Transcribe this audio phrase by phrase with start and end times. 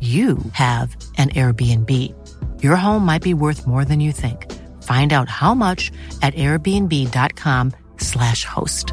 [0.00, 2.14] you have an Airbnb.
[2.62, 4.46] Your home might be worth more than you think.
[4.84, 5.90] Find out how much
[6.22, 8.92] at airbnb.com/slash host.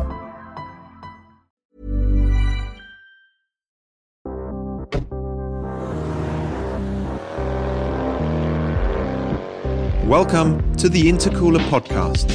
[10.06, 12.32] Welcome to the Intercooler Podcast.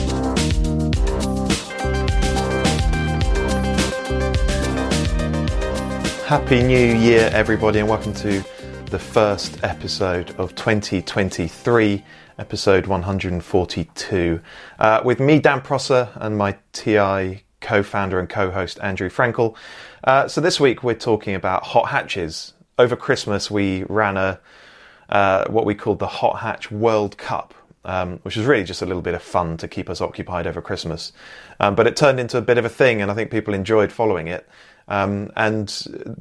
[6.26, 8.42] Happy New Year, everybody, and welcome to
[8.90, 12.04] the first episode of 2023,
[12.38, 14.40] episode 142,
[14.80, 19.54] uh, with me, Dan Prosser, and my TI co founder and co host, Andrew Frankel.
[20.02, 22.52] Uh, so, this week we're talking about hot hatches.
[22.80, 24.40] Over Christmas, we ran a
[25.08, 28.86] uh, what we called the Hot Hatch World Cup, um, which was really just a
[28.86, 31.12] little bit of fun to keep us occupied over Christmas.
[31.60, 33.92] Um, but it turned into a bit of a thing, and I think people enjoyed
[33.92, 34.48] following it.
[34.90, 35.68] Um, and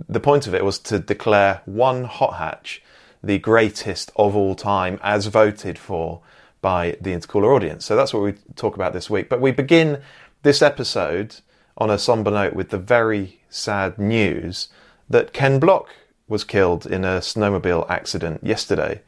[0.07, 2.81] the point of it was to declare one hot hatch
[3.21, 6.21] the greatest of all time as voted for
[6.61, 7.83] by the intercooler audience.
[7.83, 9.27] So that's what we talk about this week.
[9.27, 10.01] But we begin
[10.43, 11.37] this episode
[11.77, 14.69] on a somber note with the very sad news
[15.09, 15.89] that Ken Block
[16.27, 19.01] was killed in a snowmobile accident yesterday.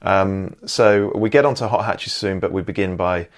[0.00, 3.28] Um, so we get onto hot hatches soon, but we begin by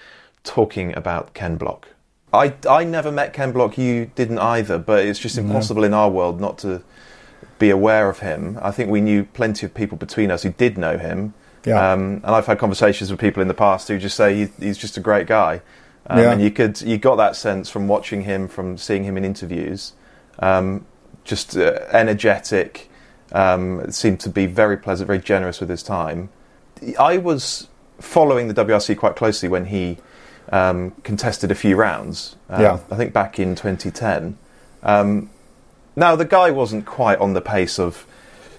[0.45, 1.89] talking about Ken Block.
[2.35, 3.79] I, I never met Ken Block.
[3.79, 5.87] You didn't either, but it's just impossible no.
[5.87, 6.83] in our world not to
[7.59, 8.59] be aware of him.
[8.61, 11.35] I think we knew plenty of people between us who did know him.
[11.65, 11.93] Yeah.
[11.93, 14.79] Um, and I've had conversations with people in the past who just say he, he's
[14.79, 15.63] just a great guy.
[16.07, 16.33] Um, yeah.
[16.33, 19.95] And you could you got that sense from watching him, from seeing him in interviews.
[20.41, 20.87] Um,
[21.25, 22.91] just uh, energetic,
[23.33, 26.29] um, seemed to be very pleasant, very generous with his time.
[26.99, 27.69] I was
[27.99, 29.99] following the WRC quite closely when he
[30.51, 32.37] um, contested a few rounds.
[32.49, 32.79] Uh, yeah.
[32.91, 34.39] I think back in 2010.
[34.83, 35.31] Um,
[35.97, 38.07] now the guy wasn't quite on the pace of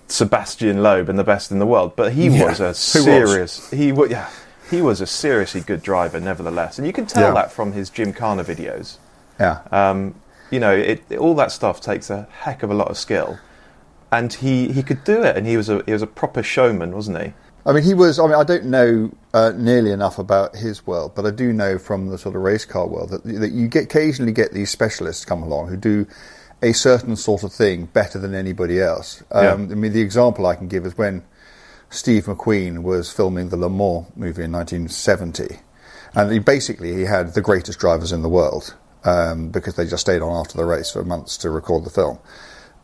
[0.07, 2.45] Sebastian Loeb and the best in the world, but he yeah.
[2.45, 3.71] was a serious.
[3.71, 3.79] Was?
[3.79, 4.29] He was yeah.
[4.69, 7.33] He was a seriously good driver, nevertheless, and you can tell yeah.
[7.33, 8.97] that from his Gymkhana videos.
[9.39, 9.61] Yeah.
[9.71, 10.15] Um,
[10.49, 13.37] you know, it, it, all that stuff takes a heck of a lot of skill,
[14.11, 16.95] and he, he could do it, and he was a he was a proper showman,
[16.95, 17.33] wasn't he?
[17.65, 18.19] I mean, he was.
[18.19, 21.79] I mean, I don't know uh, nearly enough about his world, but I do know
[21.79, 25.25] from the sort of race car world that, that you get occasionally get these specialists
[25.25, 26.05] come along who do
[26.61, 29.23] a certain sort of thing better than anybody else.
[29.31, 29.53] Um, yeah.
[29.53, 31.23] I mean, the example I can give is when
[31.89, 35.59] Steve McQueen was filming the Le Mans movie in 1970,
[36.13, 40.01] and he basically he had the greatest drivers in the world um, because they just
[40.01, 42.19] stayed on after the race for months to record the film.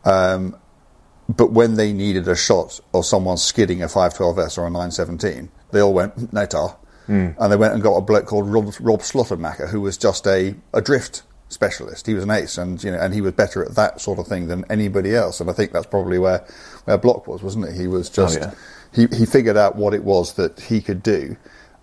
[0.04, 0.56] Um,
[1.28, 5.80] but when they needed a shot of someone skidding a 512S or a 917, they
[5.80, 6.76] all went, no tar.
[7.08, 7.34] Mm.
[7.38, 10.54] And they went and got a bloke called Rob, Rob Slotemaker, who was just a,
[10.72, 12.06] a drift specialist.
[12.06, 14.26] He was an ace, and you know, and he was better at that sort of
[14.26, 15.40] thing than anybody else.
[15.40, 16.44] And I think that's probably where
[16.84, 17.74] where Block was, wasn't it?
[17.74, 18.54] He was oh, just oh, yeah.
[19.08, 21.36] he he figured out what it was that he could do.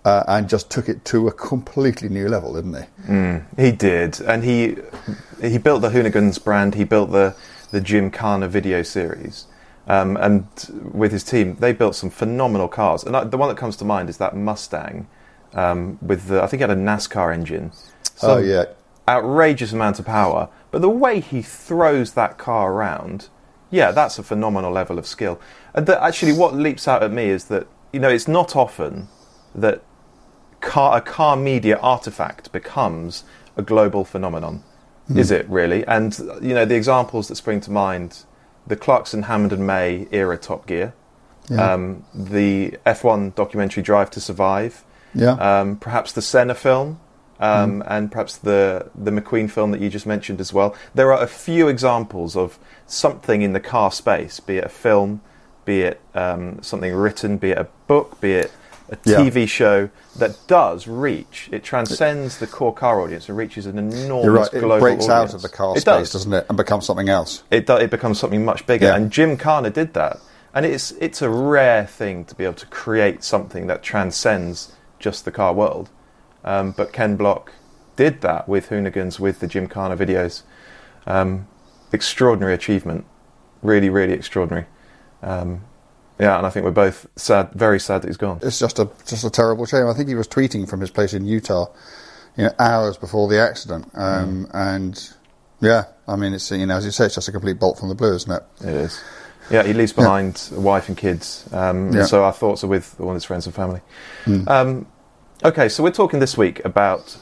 [0.05, 3.11] Uh, and just took it to a completely new level, didn't he?
[3.11, 4.77] Mm, he did, and he
[5.41, 6.73] he built the Hoonigans brand.
[6.73, 7.35] He built the
[7.71, 9.45] the Gymkhana video series.
[9.87, 10.47] Um, and
[10.93, 13.03] with his team, they built some phenomenal cars.
[13.03, 15.07] And the one that comes to mind is that Mustang
[15.53, 17.71] um, with the, I think it had a NASCAR engine.
[18.15, 18.65] Some oh yeah,
[19.07, 20.49] outrageous amount of power.
[20.71, 23.29] But the way he throws that car around
[23.71, 25.39] yeah, that's a phenomenal level of skill.
[25.73, 29.07] And that actually, what leaps out at me is that you know it's not often
[29.53, 29.83] that
[30.61, 33.23] car, a car media artifact becomes
[33.57, 34.63] a global phenomenon,
[35.15, 35.85] is it really?
[35.87, 38.23] And you know the examples that spring to mind:
[38.67, 40.93] the Clarkson, Hammond and May era Top Gear,
[41.49, 41.73] Yeah.
[41.73, 44.83] um, the F1 documentary Drive to Survive,
[45.15, 45.31] Yeah.
[45.33, 46.99] um, perhaps the Senna film,
[47.39, 50.75] um, and perhaps the the McQueen film that you just mentioned as well.
[50.93, 55.21] There are a few examples of something in the car space, be it a film,
[55.65, 58.51] be it um, something written, be it a book, be it
[58.91, 59.17] a Yeah.
[59.17, 61.49] TV show that does reach.
[61.51, 64.53] It transcends the core car audience and reaches an enormous You're right.
[64.53, 66.11] It global breaks out of the car it space, does.
[66.13, 67.43] doesn't it, and becomes something else.
[67.51, 68.95] It do, it becomes something much bigger, Yeah.
[68.95, 70.17] and Gymkhana did that.
[70.53, 75.23] And it's it's a rare thing to be able to create something that transcends just
[75.25, 75.89] the car world.
[76.43, 77.51] Um, but Ken Block
[77.95, 80.41] did that with Hoonigans, with the Gymkhana videos.
[81.05, 81.47] Um,
[81.91, 83.05] extraordinary achievement,
[83.61, 84.65] really, really extraordinary.
[85.21, 85.61] Um,
[86.19, 88.39] yeah, and I think we're both sad, very sad that he's gone.
[88.41, 89.87] It's just a just a terrible shame.
[89.87, 91.67] I think he was tweeting from his place in Utah,
[92.37, 93.89] you know, hours before the accident.
[93.93, 94.49] Um, Mm.
[94.53, 95.09] And
[95.61, 97.89] yeah, I mean, it's you know, as you say, it's just a complete bolt from
[97.89, 98.43] the blue, isn't it?
[98.61, 99.01] It is.
[99.49, 101.47] Yeah, he leaves behind a wife and kids.
[101.51, 102.05] Um, Yeah.
[102.05, 103.81] So our thoughts are with all his friends and family.
[104.47, 104.85] Um,
[105.43, 107.17] okay, so we're talking this week about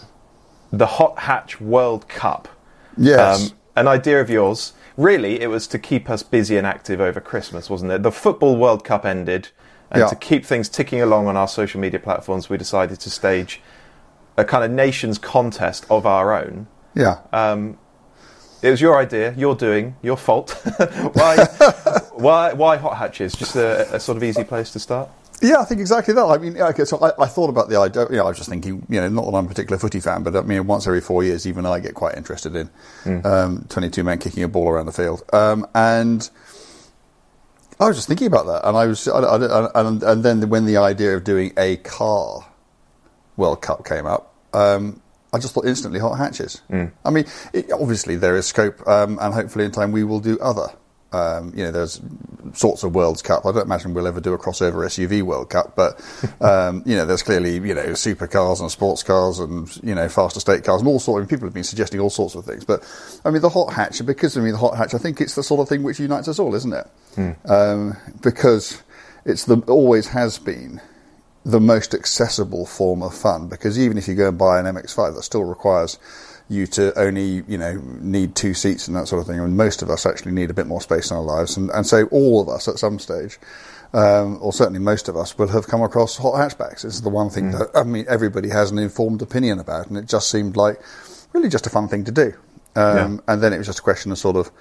[0.73, 2.49] the Hot Hatch World Cup.
[2.97, 3.51] Yes.
[3.51, 4.73] Um, an idea of yours.
[4.97, 8.03] Really, it was to keep us busy and active over Christmas, wasn't it?
[8.03, 9.49] The Football World Cup ended,
[9.91, 10.07] and Yeah.
[10.07, 13.61] to keep things ticking along on our social media platforms, we decided to stage
[14.37, 16.67] a kind of nations contest of our own.
[16.95, 17.19] yeah.
[17.31, 17.77] Um,
[18.63, 20.49] it was your idea, your doing, your fault.
[21.13, 21.45] why,
[22.13, 23.33] why, why hot hatches?
[23.33, 25.09] Just a, a sort of easy place to start.
[25.41, 26.25] Yeah, I think exactly that.
[26.25, 28.07] I mean, okay, so I, I thought about the idea.
[28.09, 30.23] You know, I was just thinking, you know, not that I'm a particular footy fan,
[30.23, 32.69] but I mean, once every four years, even I get quite interested in
[33.25, 35.23] um, 22 men kicking a ball around the field.
[35.31, 36.27] Um, and
[37.79, 40.65] I was just thinking about that, and I was, I, I, and, and then when
[40.65, 42.47] the idea of doing a car
[43.35, 44.99] World Cup came up, um,
[45.31, 46.61] I just thought instantly hot hatches.
[47.05, 50.39] I mean, it, obviously there is scope, um, and hopefully in time we will do
[50.39, 50.69] other.
[51.13, 52.01] Um, you know, there's
[52.53, 53.45] sorts of World Cup.
[53.45, 56.01] I don't imagine we'll ever do a crossover SUV World Cup, but
[56.41, 60.37] um, you know, there's clearly you know supercars and sports cars and you know fast
[60.37, 61.17] estate cars and all sorts.
[61.17, 62.83] I mean, people have been suggesting all sorts of things, but
[63.23, 64.93] I mean the hot hatch because I mean the hot hatch.
[64.93, 66.87] I think it's the sort of thing which unites us all, isn't it?
[67.45, 68.81] Um, because
[69.25, 70.81] it's the always has been
[71.45, 75.15] the most accessible form of fun because even if you go and buy an MX5
[75.15, 75.97] that still requires
[76.49, 79.39] you to only you know need two seats and that sort of thing.
[79.39, 81.57] I and most of us actually need a bit more space in our lives.
[81.57, 83.37] And, and so all of us at some stage
[83.93, 86.83] um, or certainly most of us will have come across hot hatchbacks.
[86.85, 89.87] Is the one thing that I mean everybody has an informed opinion about.
[89.87, 90.79] And it just seemed like
[91.33, 92.33] really just a fun thing to do.
[92.75, 93.33] Um, Yeah.
[93.33, 94.51] and then it was just a question of sort of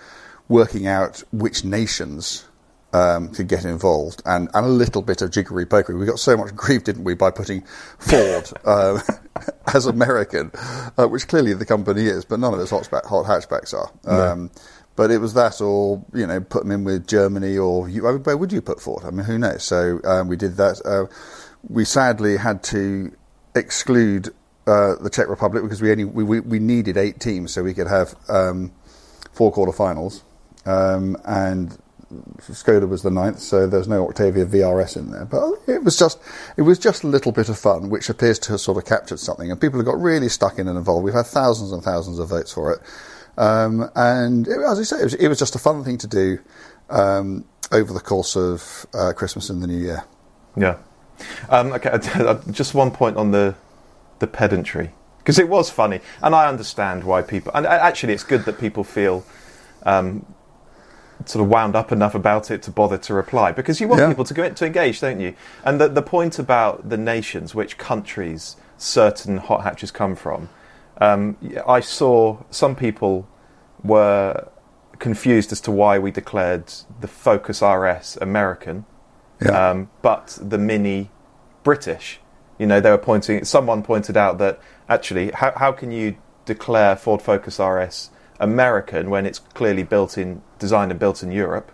[0.49, 2.45] working out which nations
[2.93, 4.23] um, could get involved.
[4.25, 5.99] And, and a little bit of jiggery pokery.
[5.99, 7.63] We got so much grief, didn't we, by putting
[7.99, 9.01] Ford uh,
[9.75, 10.51] as American,
[10.99, 13.91] uh, which clearly the company is, but none of its hot, hot hatchbacks are.
[14.33, 14.51] Um,
[14.97, 18.37] But it was that, or you know, put them in with Germany, or you, where
[18.37, 19.05] would you put Ford?
[19.05, 19.63] I mean, who knows?
[19.63, 20.81] So um, we did that.
[20.87, 21.07] Uh,
[21.69, 23.13] we sadly had to
[23.55, 24.31] exclude
[24.67, 27.75] uh, the Czech Republic because we only we, we, we needed eight teams so we
[27.75, 28.73] could have um,
[29.33, 30.23] four quarterfinals,
[30.65, 31.77] um, and
[32.41, 35.25] Skoda was the ninth, so there's no Octavia VRS in there.
[35.25, 36.21] But it was just
[36.57, 39.19] it was just a little bit of fun, which appears to have sort of captured
[39.19, 41.05] something, and people have got really stuck in and involved.
[41.05, 42.81] We've had thousands and thousands of votes for it,
[43.39, 46.07] um, and it, as I say, it was, it was just a fun thing to
[46.07, 46.39] do
[46.91, 50.05] um, over the course of uh, Christmas and the New Year.
[50.57, 50.79] Yeah.
[51.49, 51.99] Um, okay,
[52.51, 53.55] just one point on the
[54.19, 57.51] the pedantry because it was funny, and I understand why people.
[57.53, 59.25] And actually, it's good that people feel
[59.83, 60.25] um,
[61.25, 64.09] sort of wound up enough about it to bother to reply because you want Yeah.
[64.09, 65.35] people to go to engage, don't you?
[65.65, 70.49] And the the point about the nations, which countries certain hot hatches come from,
[71.01, 73.27] um, I saw some people
[73.83, 74.49] were
[74.99, 78.85] confused as to why we declared the Focus RS American
[79.41, 79.71] Yeah.
[79.71, 81.11] um, but the Mini
[81.63, 82.21] British.
[82.59, 83.45] You know, they were pointing.
[83.45, 84.59] Someone pointed out that
[84.89, 90.43] actually, how how can you declare Ford Focus RS American when it's clearly built in,
[90.59, 91.71] designed and built in Europe?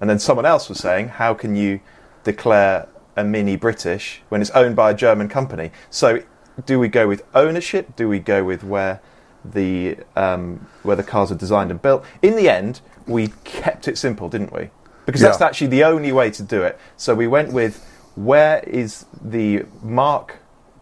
[0.00, 1.80] And then someone else was saying, how can you
[2.24, 5.70] declare a Mini British when it's owned by a German company?
[5.90, 6.22] So,
[6.64, 7.96] do we go with ownership?
[7.96, 9.00] Do we go with where
[9.44, 12.04] the um, where the cars are designed and built?
[12.22, 14.70] In the end, we kept it simple, didn't we?
[15.04, 15.46] Because that's Yeah.
[15.46, 16.78] actually the only way to do it.
[16.96, 17.84] So we went with
[18.16, 20.38] where is the mark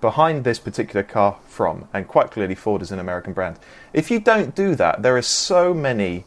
[0.09, 1.89] behind this particular car from?
[1.95, 3.57] And quite clearly, Ford is an American brand.
[3.95, 6.25] If you don't do that, there are so many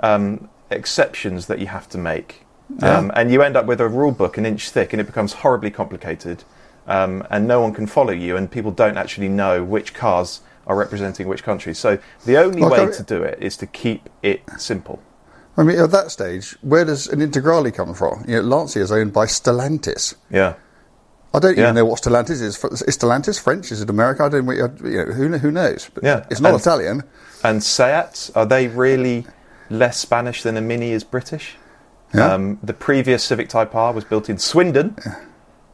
[0.00, 2.44] um, exceptions that you have to make,
[2.80, 2.98] Yeah.
[2.98, 5.32] um, and you end up with a rule book an inch thick, and it becomes
[5.42, 6.42] horribly complicated,
[6.88, 10.76] um, and no one can follow you, and people don't actually know which cars are
[10.76, 11.78] representing which countries.
[11.78, 14.98] So the only Like, way I- to do it is to keep it simple.
[15.56, 18.24] I mean, at that stage, where does an Integrale come from?
[18.26, 20.14] You know, Lancia is owned by Stellantis.
[20.30, 20.54] Yeah.
[21.32, 21.64] I don't Yeah.
[21.64, 22.56] even know what Stellantis is.
[22.64, 23.70] Is Stellantis French?
[23.70, 24.26] Is it American?
[24.26, 24.48] I don't.
[24.48, 25.88] You know, who who knows?
[25.94, 27.02] But Yeah, it's not and- Italian.
[27.44, 29.26] And Seat, are they really
[29.70, 31.56] less Spanish than a Mini is British?
[32.12, 32.34] Yeah.
[32.34, 34.96] Um, the previous Civic Type R was built in Swindon.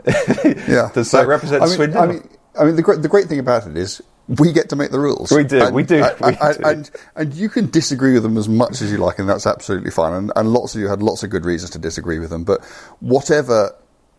[0.05, 0.91] Yeah.
[0.95, 2.03] Does that represent I mean, Swindon?
[2.03, 2.29] I mean,
[2.61, 5.01] I mean, the great the great thing about it is we get to make the
[5.01, 5.31] rules.
[5.31, 6.65] We do, we do, and, we and, do.
[6.65, 9.91] And, and you can disagree with them as much as you like, and that's absolutely
[9.91, 10.13] fine.
[10.13, 12.45] And, and lots of you had lots of good reasons to disagree with them.
[12.45, 12.65] But
[13.01, 13.75] whatever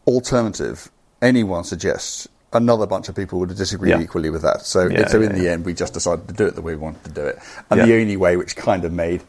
[0.08, 0.90] alternative
[1.22, 4.00] anyone suggests, another bunch of people would disagree Yeah.
[4.02, 4.62] equally with that.
[4.66, 6.74] So, Yeah, so in yeah, the end, we just decided to do it the way
[6.74, 9.22] we wanted to do it, and the only way which kind of made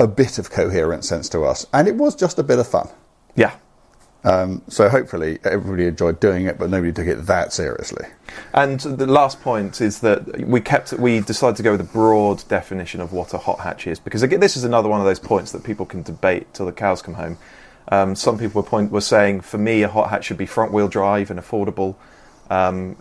[0.00, 2.88] a bit of coherent sense to us, and it was just a bit of fun.
[3.34, 3.52] yeah.
[4.26, 8.06] Um, so hopefully everybody enjoyed doing it, but nobody took it that seriously.
[8.54, 12.42] And the last point is that we kept we decided to go with a broad
[12.48, 15.18] definition of what a hot hatch is because again, this is another one of those
[15.18, 17.36] points that people can debate till the cows come home.
[17.88, 20.72] Um, some people were point were saying for me a hot hatch should be front
[20.72, 21.96] wheel drive and affordable.
[22.50, 22.96] Um,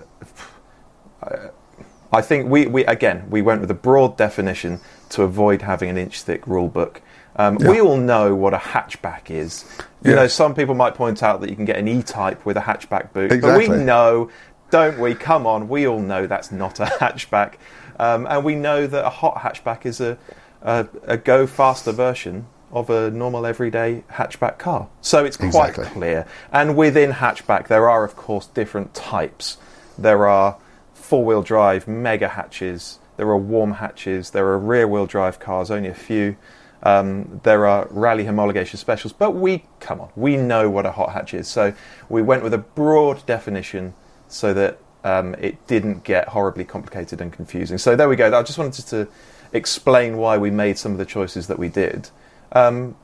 [2.11, 5.97] I think we, we again we went with a broad definition to avoid having an
[5.97, 7.01] inch thick rule book.
[7.35, 9.65] Um, We all know what a hatchback is.
[10.03, 10.15] You Yeah.
[10.17, 13.11] know, some people might point out that you can get an E-type with a hatchback
[13.13, 14.29] boot, but we know,
[14.69, 15.15] don't we?
[15.15, 17.53] Come on, we all know that's not a hatchback,
[17.99, 20.17] um, and we know that a hot hatchback is a,
[20.61, 24.89] a a go faster version of a normal everyday hatchback car.
[24.99, 25.85] So it's quite Exactly.
[25.85, 26.25] clear.
[26.51, 29.57] And within hatchback, there are of course different types.
[29.97, 30.57] There are
[30.93, 32.99] four-wheel drive mega hatches.
[33.17, 34.31] There are warm hatches.
[34.31, 35.69] There are rear-wheel drive cars.
[35.69, 36.35] Only a few.
[36.81, 41.13] Um, there are rally homologation specials, but we come on, we know what a hot
[41.13, 41.47] hatch is.
[41.47, 41.73] So
[42.09, 43.93] we went with a broad definition
[44.27, 47.77] so that um, it didn't get horribly complicated and confusing.
[47.77, 48.37] So there we go.
[48.37, 49.07] I just wanted to
[49.53, 52.09] explain why we made some of the choices that we did.
[52.53, 52.95] Um,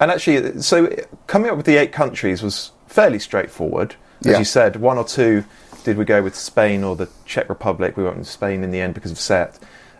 [0.00, 0.94] and actually, so
[1.26, 3.96] coming up with the eight countries was fairly straightforward.
[4.20, 4.38] As Yeah.
[4.38, 5.44] you said, one or two
[5.84, 7.96] did we go with Spain or the Czech Republic?
[7.96, 9.50] We went with Spain in the end because of Seat.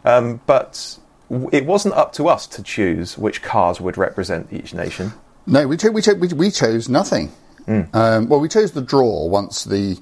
[0.04, 0.98] Um, but
[1.52, 5.12] it wasn't up to us to choose which cars would represent each nation.
[5.46, 7.32] No, we, cho- we, cho- we, we chose nothing.
[7.66, 9.98] Um, well, we chose the draw once the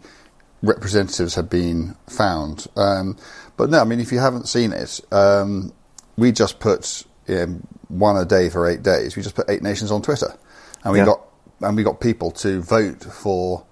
[0.62, 2.66] representatives had been found.
[2.76, 3.16] Um,
[3.56, 5.72] but no, I mean, if you haven't seen it, um,
[6.16, 9.16] we just put um, one a day for eight days.
[9.16, 10.34] We just put eight nations on Twitter,
[10.84, 11.06] and we Yeah.
[11.06, 11.20] got
[11.60, 13.64] and we got people to vote for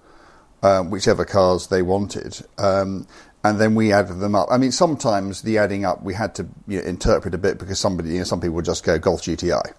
[0.63, 2.39] um, whichever cars they wanted.
[2.57, 3.05] Um,
[3.43, 4.47] and then we added them up.
[4.51, 7.79] I mean, sometimes the adding up we had to you know, interpret a bit because
[7.79, 9.73] somebody, you know, some people would just go Golf GTI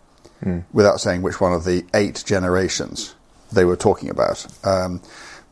[0.72, 3.14] without saying which one of the eight generations
[3.52, 4.44] they were talking about.
[4.64, 5.00] Um,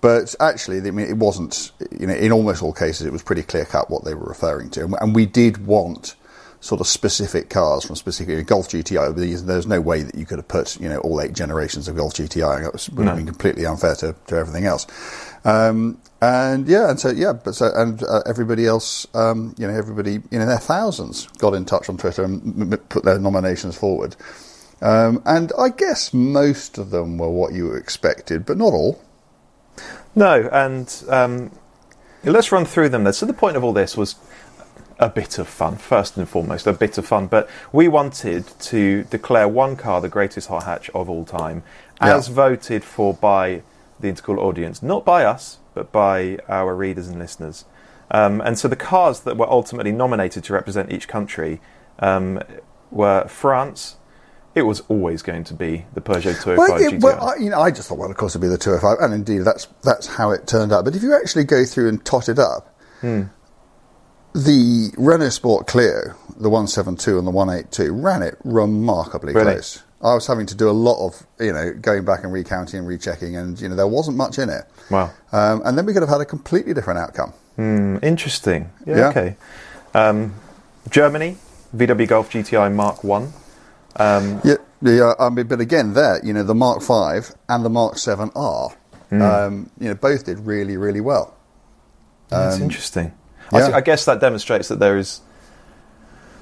[0.00, 1.70] but actually, I mean, it wasn't.
[1.98, 4.68] You know, in almost all cases, it was pretty clear cut what they were referring
[4.70, 6.16] to, and, and we did want
[6.61, 9.14] sort of specific cars from specific Golf GTI.
[9.17, 11.97] There's, there's no way that you could have put you know all eight generations of
[11.97, 12.67] Golf GTI.
[12.67, 13.17] It would have No.
[13.17, 14.87] been completely unfair to, to everything else.
[15.45, 19.73] Um, and yeah, and so yeah, but so and uh, everybody else, um, you know,
[19.75, 23.19] everybody you know, their thousands got in touch on Twitter and m- m- put their
[23.19, 24.17] nominations forward.
[24.83, 29.00] Um, and I guess most of them were what you expected, but not all.
[30.14, 31.50] No, and um,
[32.25, 33.12] let's run through them then.
[33.14, 34.14] So the point of all this was
[35.00, 37.26] a bit of fun, first and foremost, a bit of fun.
[37.26, 41.62] But we wanted to declare one car the greatest hot hatch of all time,
[42.00, 42.35] as Yeah.
[42.35, 43.62] voted for by
[43.99, 47.64] the Intercool audience, not by us, but by our readers and listeners.
[48.12, 51.61] Um, and so the cars that were ultimately nominated to represent each country
[51.99, 52.40] um,
[52.90, 53.97] were France.
[54.54, 57.61] It was always going to be the Peugeot 205 Well, it- well, I, you know,
[57.61, 60.33] I just thought, well, of course, it'd be the 205, and indeed, that's that's how
[60.33, 60.85] it turned out.
[60.85, 63.23] But if you actually go through and tot it up, Hmm.
[64.34, 69.54] The Renault Sport Clio, the 172 and the 182, ran it remarkably Really?
[69.54, 69.82] close.
[70.02, 72.88] I was having to do a lot of, you know, going back and recounting and
[72.88, 74.64] rechecking, and you know, there wasn't much in it.
[74.90, 75.10] Wow.
[75.32, 77.32] Um, and then we could have had a completely different outcome.
[77.56, 78.70] Hmm, interesting.
[78.87, 79.08] Yeah, Yeah.
[79.10, 79.37] Okay.
[79.92, 80.34] Um,
[80.88, 81.37] Germany,
[81.76, 83.32] VW Golf GTI Mark One.
[83.96, 85.12] Um, Yeah, yeah.
[85.18, 88.70] I mean, but again, there, you know, the Mark Five and the Mark Seven R,
[89.12, 91.34] um, you know, both did really, really well.
[92.30, 93.12] that's interesting.
[93.52, 93.64] I, yeah.
[93.66, 95.21] th- I guess that demonstrates that there is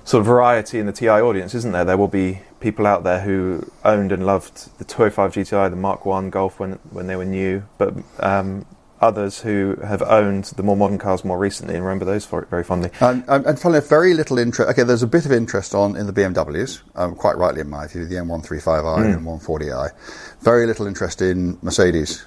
[0.05, 1.85] sort of variety in the TI audience, isn't there?
[1.85, 6.07] There will be people out there who owned and loved the 205 GTI, the Mark
[6.07, 8.67] One Golf when when they were new, but um,
[9.01, 12.65] others who have owned the more modern cars more recently and remember those for, very
[12.65, 12.91] fondly.
[13.01, 14.71] And, and, and finally, very little interest.
[14.71, 17.87] Okay, there's a bit of interest on in the BMWs, um, quite rightly in my
[17.87, 19.91] view, the M135i and M140i.
[20.41, 22.25] Very little interest in Mercedes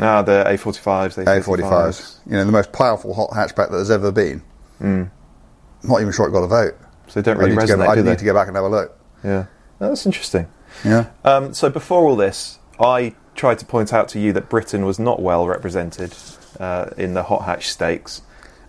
[0.00, 2.18] Ah, the A45s, the A45s.
[2.26, 4.42] You know, the most powerful hot hatchback that there's ever been.
[4.80, 6.74] Not even sure it got a vote.
[7.08, 8.56] So they don't I really to, resonate, go, I do need to go back and
[8.56, 8.98] have a look.
[9.22, 9.46] Yeah,
[9.78, 10.48] that's interesting.
[10.84, 11.10] Yeah.
[11.24, 14.98] Um, so before all this, I tried to point out to you that Britain was
[14.98, 16.14] not well represented
[16.58, 18.22] uh, in the hot hatch stakes,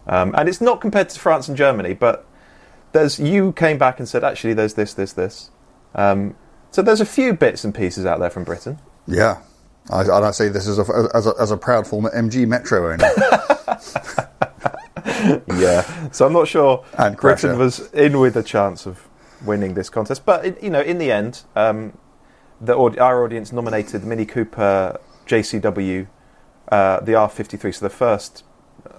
[0.07, 1.93] um, and it's not compared to France and Germany.
[1.93, 2.25] But
[2.91, 5.49] there's you came back and said actually there's this, this, this.
[5.93, 6.35] Um,
[6.71, 8.79] so there's a few bits and pieces out there from Britain.
[9.07, 9.41] Yeah.
[9.91, 12.91] I, and I say this as a, as a, as a proud former MG Metro
[12.91, 13.07] owner.
[15.57, 16.09] Yeah.
[16.11, 17.57] so I'm not sure And Britain Crusher.
[17.57, 19.07] was in with a chance of
[19.43, 21.97] winning this contest, but you know, in the end, um,
[22.61, 26.07] the our audience nominated the Mini Cooper JCW,
[26.71, 28.43] uh, the R53, so the first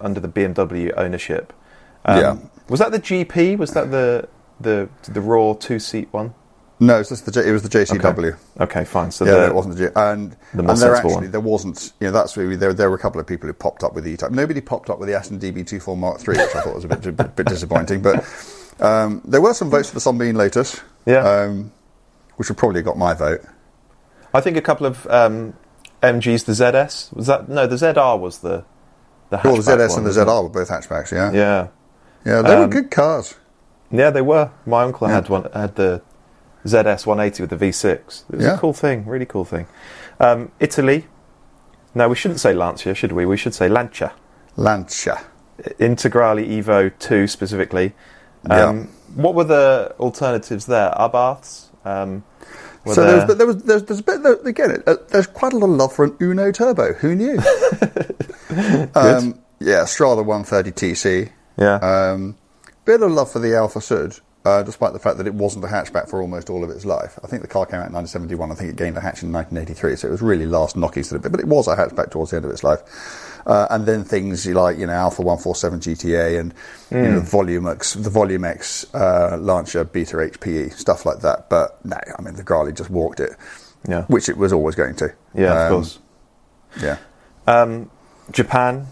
[0.00, 1.52] under the BMW ownership.
[2.04, 2.36] Um, Yeah.
[2.68, 3.56] Was that the GP?
[3.58, 4.28] Was that the
[4.60, 6.34] the the raw two seat one?
[6.78, 8.34] No, it's just the, it was the JCW.
[8.58, 9.10] Okay, okay fine.
[9.10, 9.92] So Yeah, the, no, it wasn't the G.
[9.96, 11.30] And, the and there actually one.
[11.30, 11.92] there wasn't.
[12.00, 12.72] You know, that's really there.
[12.72, 14.30] There were a couple of people who popped up with the E-Type.
[14.30, 17.06] Nobody popped up with the Aston DB24 Mark III, which I thought was a bit,
[17.06, 18.02] a bit disappointing.
[18.02, 18.24] But
[18.80, 20.80] um, there were some votes for the Sunbeam Lotus.
[21.06, 21.26] Yeah.
[21.26, 21.72] Um,
[22.36, 23.40] which would probably have got my vote.
[24.34, 25.54] I think a couple of um,
[26.02, 26.44] MGs.
[26.44, 27.48] The ZS was that?
[27.48, 28.64] No, the ZR was the
[29.30, 31.10] the Well, the ZS one, and the ZR were both hatchbacks.
[31.10, 31.32] Yeah.
[31.32, 31.68] Yeah.
[32.24, 33.34] Yeah, they were Um, good cars.
[33.90, 34.50] Yeah, they were.
[34.66, 35.14] My uncle Yeah.
[35.14, 35.48] had one.
[35.54, 36.02] Had the
[36.66, 37.84] ZS 180 with the V6.
[37.94, 38.54] It was Yeah.
[38.54, 39.66] a cool thing, really cool thing.
[40.20, 41.06] Um, Italy.
[41.94, 43.24] No, we shouldn't say Lancia, should we?
[43.24, 44.12] We should say Lancia.
[44.56, 45.20] Lancia.
[45.80, 47.94] Integrale Evo 2 specifically.
[48.48, 48.64] Yeah.
[48.68, 50.92] Um, What were the alternatives there?
[50.98, 51.66] Abarths.
[51.84, 52.24] Um,
[52.86, 54.82] So there was, there- but there was there's, there's a bit there, again.
[54.86, 56.92] Uh, there's quite a lot of love for an Uno Turbo.
[56.94, 57.38] Who knew?
[58.94, 61.30] um, yeah, Strada 130 TC.
[61.56, 61.76] yeah.
[61.76, 62.36] Um,
[62.84, 66.08] bit of love for the Alfasud, uh, despite the fact that it wasn't a hatchback
[66.08, 67.18] for almost all of its life.
[67.24, 68.52] I think the car came out in 1971.
[68.52, 71.14] I think it gained a hatch in 1983, so it was really last knockies to
[71.14, 71.32] the bit.
[71.32, 72.80] But it was a hatchback towards the end of its life.
[73.46, 76.54] Uh, and then things like you know Alfa 147 GTA and
[76.90, 81.48] you know, Volumex, the Volumex uh, Lancia Beta HPE stuff like that.
[81.48, 83.36] But no, I mean the Grali just walked it,
[83.88, 84.02] yeah.
[84.06, 85.14] which it was always going to.
[85.34, 85.98] Yeah, of Um, course.
[86.82, 86.98] Yeah.
[87.46, 87.90] Um,
[88.32, 88.86] Japan.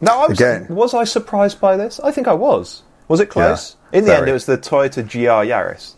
[0.00, 0.66] No, I was, Again.
[0.68, 2.00] was I surprised by this?
[2.00, 2.82] I think I was.
[3.08, 3.74] Was it close?
[3.74, 5.94] Yeah, In the end, it was the Toyota GR Yaris.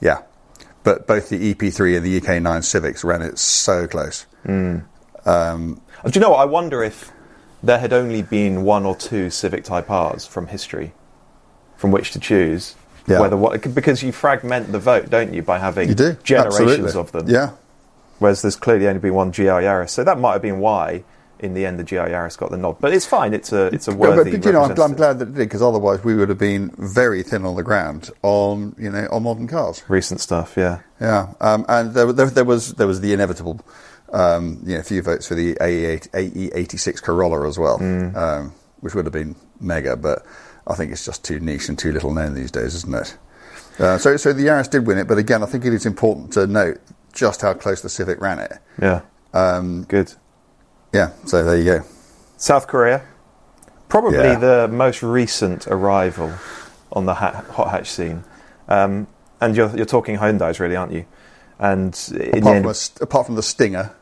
[0.00, 0.22] Yeah.
[0.82, 4.26] But both the EP3 and the EK9 Civics ran it so close.
[4.46, 6.40] Um, Do you know what?
[6.40, 7.10] I wonder if
[7.62, 10.92] there had only been one or two Civic Type R's from history
[11.76, 12.74] from which to choose.
[13.06, 13.20] Yeah.
[13.20, 17.00] Whether what because you fragment the vote, don't you, by having you generations Absolutely.
[17.00, 17.28] of them.
[17.28, 17.50] Yeah.
[18.18, 21.04] Whereas there's clearly only been one GR Yaris, so that might have been why,
[21.40, 22.76] in the end, the GR Yaris got the nod.
[22.80, 23.34] But it's fine.
[23.34, 24.32] It's a it's a worthy.
[24.36, 26.70] but, you know, I'm, I'm glad that it did because otherwise we would have been
[26.78, 29.82] very thin on the ground on you know on modern cars.
[29.88, 30.54] recent stuff.
[30.56, 30.80] Yeah.
[31.00, 33.60] Yeah, um, and there, there, there was there was the inevitable,
[34.14, 38.16] um, you know, few votes for the AE AE86 Corolla as well, Mm.
[38.16, 40.24] um, which would have been mega, but
[40.66, 43.16] I think it's just too niche and too little known these days, isn't it?
[43.78, 46.32] Uh, so, so the Yaris did win it, but again, I think it is important
[46.32, 46.80] to note
[47.12, 48.52] just how close the Civic ran it.
[48.80, 49.02] Yeah.
[49.34, 50.14] Um, Good.
[50.96, 51.80] Yeah, so there you go.
[52.38, 53.02] South Korea,
[53.88, 54.38] probably Yeah.
[54.38, 56.32] the most recent arrival
[56.92, 58.24] on the hot hatch scene.
[58.68, 59.06] Um,
[59.40, 61.04] and you're, you're talking Hyundai's, really, aren't you?
[61.58, 61.94] And
[62.34, 63.92] Apart from, a, apart from the Stinger,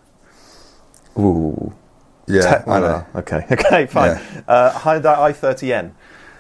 [1.19, 1.73] ooh,
[2.27, 3.07] yeah, te- I know.
[3.17, 4.21] okay, okay, fine.
[4.49, 5.93] Uh, Hyundai i30N.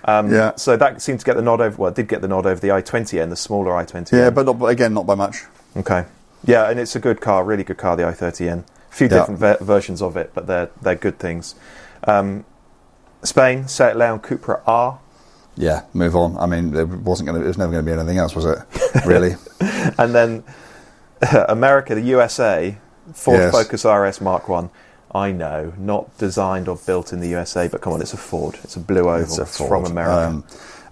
[0.06, 0.52] Um, Yeah.
[0.56, 1.76] So that seemed to get the nod over.
[1.76, 4.12] Well, it did get the nod over the i20N, the smaller i20N.
[4.12, 5.44] Yeah, but, not, but again, not by much.
[5.76, 6.04] okay.
[6.46, 8.64] Yeah, and it's a good car, really good car, the i30N.
[8.94, 9.18] A few Yeah.
[9.18, 11.56] different ver- versions of it, but they're they're good things.
[12.06, 12.44] Um,
[13.24, 14.98] Spain, Seat Leon Cupra R.
[15.56, 16.36] Yeah, move on.
[16.38, 17.44] I mean, it wasn't going to.
[17.44, 18.58] It was never going to be anything else, was it?
[19.06, 19.34] Really?
[19.98, 20.44] and then
[21.48, 22.76] America, the USA,
[23.12, 23.52] Ford Yes.
[23.52, 24.70] Focus RS Mark One.
[25.14, 28.58] I know, not designed or built in the USA, but come on, it's a Ford.
[28.64, 29.20] It's a blue oval.
[29.22, 30.26] It's It's from America.
[30.28, 30.44] Um,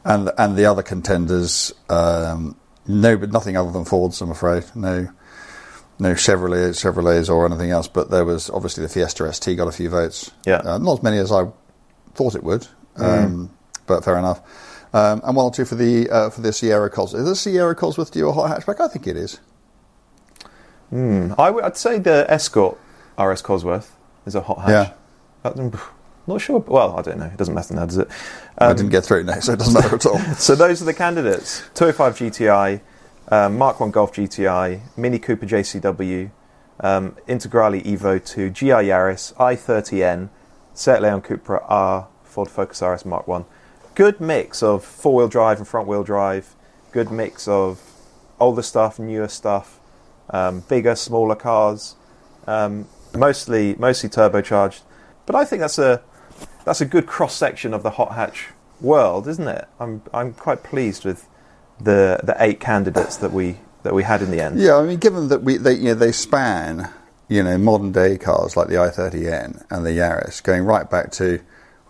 [0.05, 4.21] and and the other contenders, um, no, but nothing other than Fords.
[4.21, 4.65] I'm afraid.
[4.77, 5.09] No,
[5.99, 7.89] no Chevrolet, Chevrolets or anything else.
[7.89, 10.31] But there was obviously the Fiesta ST got a few votes.
[10.47, 10.61] Yeah.
[10.61, 10.67] Mm.
[10.67, 11.47] uh, not as many as I
[12.15, 12.67] thought it would.
[12.97, 13.51] Um,
[13.87, 14.41] But fair enough.
[14.95, 17.15] Um, and one or two for the uh, for the Sierra Cos.
[17.15, 18.79] Is the Sierra Cosworth due a hot hatchback?
[18.81, 19.41] I think it is.
[20.91, 21.33] Hmm.
[21.39, 22.77] I would, say the Escort
[23.19, 23.89] RS Cosworth
[24.27, 24.69] is a hot hatch.
[24.71, 24.93] Yeah.
[25.51, 25.81] That-
[26.27, 26.59] Not sure.
[26.61, 27.27] Well, I don't know.
[27.27, 28.09] It doesn't matter now, does it?
[28.59, 30.19] I Um, didn't get through no, so it doesn't matter at all.
[30.37, 32.81] So those are the candidates: 205 GTI,
[33.33, 36.31] um, Mark One Golf GTI, Mini Cooper JCW,
[36.81, 40.29] um, Integrale Evo 2, GR Yaris, i30N,
[40.75, 43.47] Seat Cupra R, Ford Focus RS Mark 1.
[43.95, 46.55] Good mix of four wheel drive and front wheel drive.
[46.93, 47.81] Good mix of
[48.39, 49.81] older stuff, newer stuff,
[50.29, 51.97] um, bigger, smaller cars.
[52.47, 54.83] Um, mostly, mostly turbocharged.
[55.25, 56.03] But I think that's a
[56.67, 59.69] that's a good cross section of the hot hatch world, isn't it?
[59.81, 61.29] I'm I'm quite pleased with
[61.83, 64.61] the the eight candidates that we that we had in the end.
[64.61, 66.89] Yeah, I mean, given that we they you know, they span
[67.29, 71.41] you know modern day cars like the i30N and the Yaris, going right back to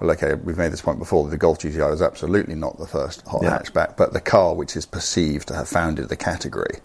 [0.01, 1.29] well, okay, we've made this point before.
[1.29, 3.59] The Golf GTI was absolutely not the first hot Yeah.
[3.59, 6.79] hatchback, but the car which is perceived to have founded the category.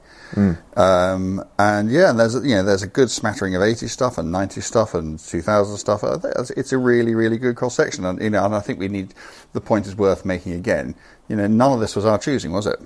[0.76, 4.18] Um, and yeah, and there's a, you know there's a good smattering of 80 stuff
[4.18, 6.04] and 90 stuff and 2000 stuff.
[6.04, 8.88] It's- It's a really really good cross section, and you know, and I think we
[8.88, 9.14] need
[9.54, 10.96] the point is worth making again.
[11.28, 12.80] You know, none of this was our choosing, was it?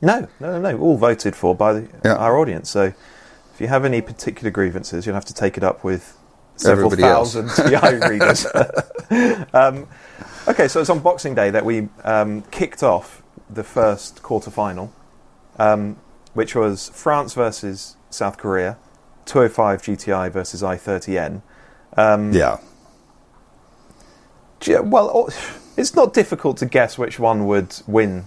[0.00, 0.78] No, no, no, no.
[0.78, 2.14] All voted for by the, Yeah.
[2.16, 2.70] our audience.
[2.70, 2.84] So
[3.54, 6.16] if you have any particular grievances, you'll have to take it up with
[6.56, 8.46] several Everybody thousand TI readers.
[9.54, 9.88] um,
[10.46, 14.92] okay, so it's on Boxing Day that we um, kicked off the first quarter final,
[15.58, 15.96] um,
[16.34, 18.76] which was France versus South Korea,
[19.26, 21.42] 205 GTI versus i30N.
[21.96, 22.58] Um, Yeah.
[24.64, 25.28] Yeah, well,
[25.76, 28.24] it's not difficult to guess which one would win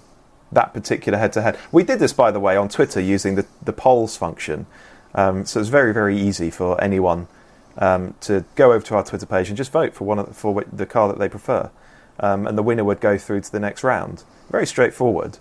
[0.51, 1.57] that particular head to head.
[1.71, 4.65] We did this, by the way, on Twitter using the, the polls function.
[5.13, 7.27] Um, so it's very, very easy for anyone
[7.77, 10.33] um, to go over to our Twitter page and just vote for one of the,
[10.33, 11.69] for the car that they prefer.
[12.19, 14.23] Um, and the winner would go through to the next round.
[14.49, 15.39] Very straightforward.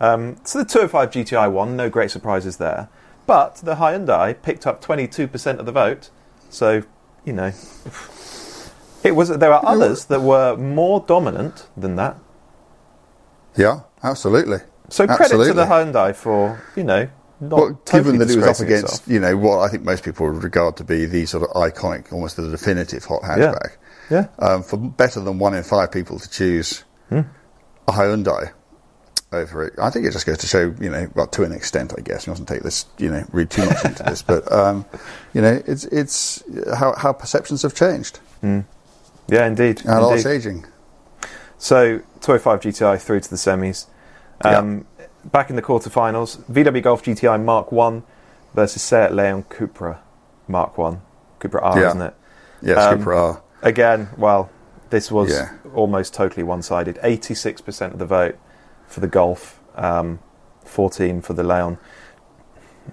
[0.00, 2.88] Um, so the 205 GTI won, no great surprises there.
[3.26, 6.10] But the Hyundai picked up 22% of the vote.
[6.50, 6.82] So,
[7.24, 7.52] you know,
[9.04, 9.28] it was.
[9.28, 12.18] There are others that were more dominant than that.
[13.56, 14.58] Yeah, absolutely.
[14.88, 15.46] So credit Absolutely.
[15.48, 17.08] to the Hyundai for you know
[17.40, 19.08] not Well, totally given that it was up against, itself.
[19.08, 22.12] you know, what I think most people would regard to be the sort of iconic,
[22.12, 23.76] almost the definitive hot hatchback.
[24.10, 24.26] Yeah.
[24.38, 27.20] Um, for better than one in five people to choose Hmm.
[27.88, 28.52] a Hyundai
[29.32, 31.94] over it, I think it just goes to show, you know, well, to an extent,
[31.96, 32.26] I guess.
[32.26, 34.84] You mustn't take this, you know, read too much into this, but um,
[35.32, 36.42] you know, it's it's
[36.76, 39.82] how how perceptions have changed, Yeah, indeed.
[39.86, 40.26] and indeed.
[40.26, 40.66] aging.
[41.62, 43.86] So 205 GTI through to the semis.
[44.44, 44.84] Um,
[45.24, 48.02] Back in the quarterfinals, VW Golf GTI Mark One
[48.52, 49.98] versus Seat Leon Cupra
[50.48, 51.02] Mark One,
[51.38, 51.86] Cupra R, Yeah.
[51.90, 52.14] isn't it?
[52.62, 53.42] Yes, Um, Cupra R.
[53.62, 54.50] Again, well,
[54.90, 55.50] this was Yeah.
[55.72, 56.98] almost totally one-sided.
[57.00, 58.34] 86% of the vote
[58.88, 60.18] for the Golf, um,
[60.64, 61.78] 14 for the Leon.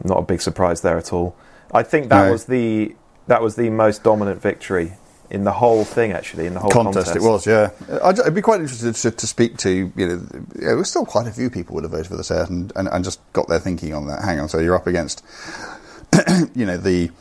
[0.04, 1.36] Not a big surprise there at all.
[1.74, 2.32] I think that No.
[2.34, 4.94] was the that was the most dominant victory
[5.30, 6.12] in the whole thing.
[6.12, 7.70] Actually, in the whole contest, contest, it was, yeah.
[8.04, 10.16] I'd, I'd be quite interested to, to speak to, you know,
[10.56, 12.88] there was still quite a few people would have voted for the Seat and, and,
[12.88, 14.24] and just got their thinking on that.
[14.24, 15.24] Hang on, so you're up against,
[16.56, 17.12] you know, the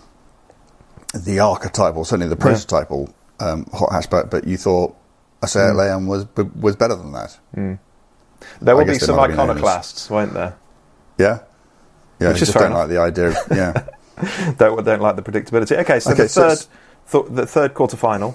[1.14, 4.94] the archetypal, certainly the prototypal um, hot hatchback, but you thought
[5.42, 5.48] a Mm.
[5.48, 6.26] Seat Leon was
[6.60, 7.38] was better than that.
[8.60, 10.56] There will be some might have been known as- iconoclasts, won't there?
[11.18, 11.40] Yeah?
[12.20, 12.78] Yeah, Which is just don't enough.
[12.80, 13.88] like the idea of, yeah.
[14.58, 15.78] Don't don't like the predictability.
[15.78, 16.68] Okay, so Okay, the third it's-
[17.10, 18.34] th- the third quarter final.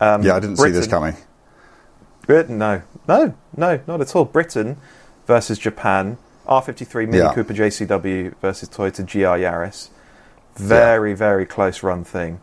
[0.00, 1.16] Um, yeah, I didn't see this coming.
[2.26, 4.24] Britain, no, no, no, not at all.
[4.24, 4.76] Britain
[5.26, 6.18] versus Japan.
[6.48, 7.32] R53 Mini Yeah.
[7.32, 9.88] Cooper JCW versus Toyota GR Yaris.
[10.56, 12.40] Very, very close run thing.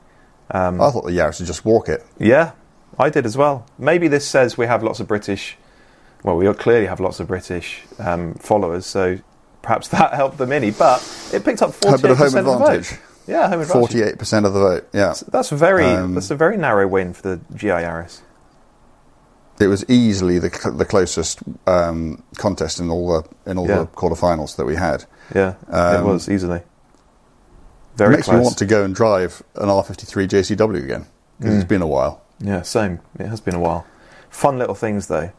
[0.50, 2.04] Um, I thought the Yaris would just walk it.
[2.18, 2.52] Yeah,
[2.98, 3.66] I did as well.
[3.78, 5.56] Maybe this says we have lots of British.
[6.24, 9.20] Well, we clearly have lots of British um, followers, so
[9.62, 10.72] perhaps that helped the Mini.
[10.72, 11.02] But
[11.34, 12.88] it picked up A forty-eight bit of home percent of the advantage.
[12.90, 13.00] vote.
[13.28, 13.72] Yeah, home advantage.
[13.72, 14.88] Forty-eight percent of the vote.
[14.94, 15.86] Yeah, That's very.
[15.86, 18.22] Um, that's a very narrow win for the GR Yaris.
[19.60, 23.80] it was easily the cl- the closest um, contest in all the in all Yeah.
[23.80, 25.06] the quarterfinals that we had.
[25.36, 26.58] Yeah, it Um, was easily.
[26.58, 26.66] It
[27.96, 28.38] Very makes close.
[28.38, 31.06] me want to go and drive an R53 JCW again
[31.40, 31.58] because Mm.
[31.60, 32.22] it's been a while.
[32.40, 33.00] Yeah, same.
[33.20, 33.86] It has been a while.
[34.32, 35.30] Fun little things though.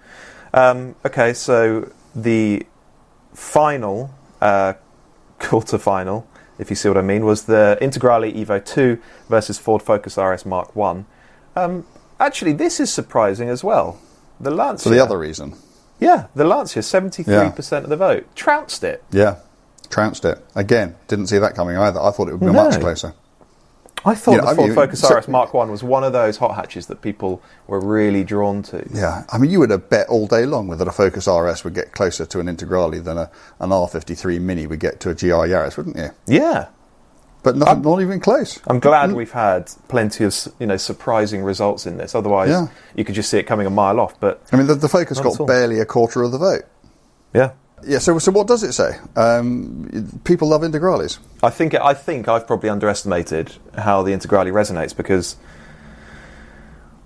[0.55, 2.64] Um, okay, so the
[3.35, 4.75] final uh,
[5.40, 6.27] quarter final,
[6.62, 8.98] if you see what I mean, was the Integrale Evo 2
[9.29, 11.05] versus Ford Focus RS Mark 1.
[11.57, 11.85] Um,
[12.18, 13.98] actually, this is surprising as well.
[14.40, 14.85] The Lancia.
[14.88, 15.55] For the other reason,
[16.01, 18.27] Yeah, the Lancia, 73% of the vote.
[18.35, 19.05] Trounced it.
[19.11, 19.37] yeah,
[19.90, 20.94] trounced it again.
[21.09, 22.01] Didn't see that coming either.
[22.01, 22.53] I thought it would be No.
[22.53, 23.12] much closer.
[24.04, 26.36] I thought Yeah, the I Ford mean, Focus RS Mark 1 was one of those
[26.38, 28.84] hot hatches that people were really drawn to.
[28.92, 31.74] Yeah, I mean, you would have bet all day long whether a Focus RS would
[31.74, 35.26] get closer to an Integrale than a, an R53 Mini would get to a GR
[35.46, 36.10] Yaris, wouldn't you?
[36.26, 36.68] Yeah.
[37.44, 38.60] But nothing, not even close.
[38.68, 42.14] I'm glad we've had plenty of you know surprising results in this.
[42.14, 42.68] Otherwise, Yeah.
[42.94, 44.18] you could just see it coming a mile off.
[44.20, 46.62] But I mean, the, the Focus got barely a quarter of the vote.
[47.34, 47.50] yeah,
[47.85, 48.99] Yeah, so so what does it say?
[49.16, 51.18] Um, people love Integrales.
[51.42, 55.37] I think I think I've probably underestimated how the Integrale resonates because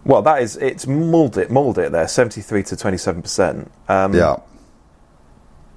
[0.04, 3.70] Well, that is it's mulled it, mulled it there, seventy three to twenty seven percent.
[3.88, 4.36] Um, Yeah.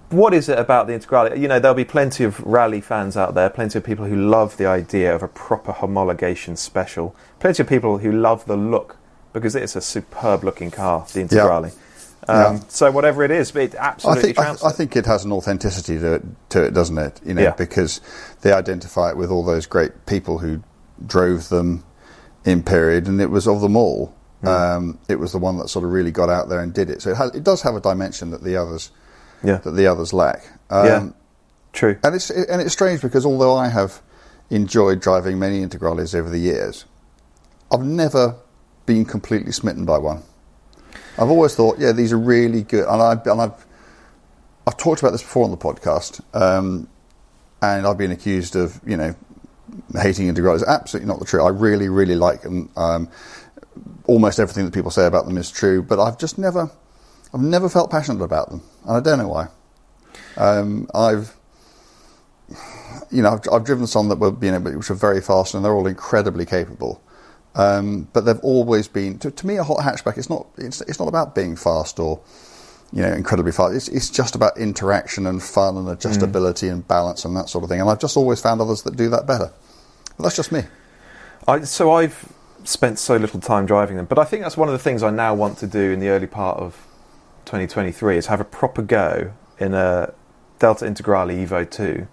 [0.10, 1.40] What is it about the Integrale?
[1.40, 4.58] You know, there'll be plenty of rally fans out there, plenty of people who love
[4.58, 8.98] the idea of a proper homologation special, plenty of people who love the look
[9.34, 11.72] because it's a superb looking car, the Integrale.
[12.30, 12.62] Um, Yeah.
[12.68, 15.32] So whatever it is, it I absolutely think I, trounced I think it has an
[15.32, 17.20] authenticity to it, to it, doesn't it?
[17.26, 17.56] You know, Yeah.
[17.56, 18.02] because
[18.42, 20.62] they identify it with all those great people who
[21.06, 21.84] drove them
[22.46, 24.14] in period, and it was of them all.
[24.42, 24.48] Hmm.
[24.48, 27.02] Um, it was the one that sort of really got out there and did it.
[27.02, 28.92] So it, has, it does have a dimension that the others
[29.44, 30.46] yeah, that the others lack.
[30.70, 31.10] Um, yeah,
[31.74, 31.98] true.
[32.04, 34.02] And it's and it's strange because although I have
[34.50, 36.86] enjoyed driving many Integrales over the years,
[37.72, 38.36] I've never
[38.86, 40.24] been completely smitten by one.
[41.20, 43.66] I've always thought, yeah, these are really good, and I've and I've
[44.66, 46.88] I've talked about this before on the podcast, um,
[47.62, 49.14] and I've been accused of you know
[49.94, 50.66] hating Integrales.
[50.66, 51.44] Absolutely not the truth.
[51.44, 52.70] I really, really like them.
[52.78, 53.10] Um,
[54.08, 56.72] almost everything that people say about them is true, but I've just never,
[57.34, 59.48] I've never felt passionate about them, and I don't know why.
[60.38, 61.36] Um, I've,
[63.12, 65.66] you know, I've, I've driven some that were, you know, which are very fast, and
[65.66, 67.02] they're all incredibly capable.
[67.60, 70.18] Um, but they've always been, to, to me, a hot hatchback.
[70.18, 72.22] It's not, it's, it's not about being fast or,
[72.94, 73.76] you know, incredibly fast.
[73.76, 77.70] It's, it's just about interaction and fun and adjustability and balance and that sort of
[77.70, 77.82] thing.
[77.82, 79.52] And I've just always found others that do that better.
[80.16, 80.62] But that's just me.
[81.50, 82.32] I, so I've
[82.64, 85.10] spent so little time driving them, but I think that's one of the things I
[85.10, 86.88] now want to do in the early part of
[87.44, 90.14] 2023 is have a proper go in a
[90.60, 92.08] Delta Integrale Evo 2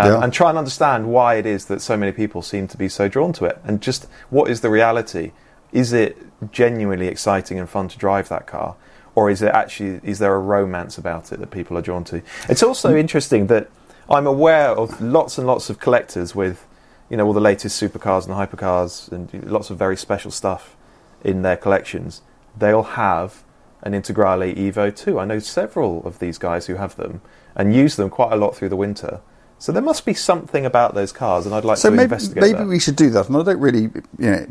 [0.00, 0.22] um, Yeah.
[0.24, 3.08] and try and understand why it is that so many people seem to be so
[3.08, 5.32] drawn to it and just what is the reality.
[5.72, 6.16] Is it
[6.52, 8.76] genuinely exciting and fun to drive that car?
[9.14, 12.22] Or is it actually is there a romance about it that people are drawn to?
[12.48, 13.68] It's also interesting that
[14.08, 16.66] I'm aware of lots and lots of collectors with
[17.08, 20.76] you know all the latest supercars and hypercars and lots of very special stuff
[21.24, 22.22] in their collections.
[22.58, 23.42] They'll have
[23.82, 25.18] an Integrale Evo 2.
[25.18, 27.20] I know several of these guys who have them
[27.56, 29.20] and use them quite a lot through the winter.
[29.60, 32.40] So there must be something about those cars, and I'd like So to maybe, investigate
[32.42, 32.66] maybe that.
[32.66, 33.28] we should do that.
[33.28, 34.46] And I don't really, you know,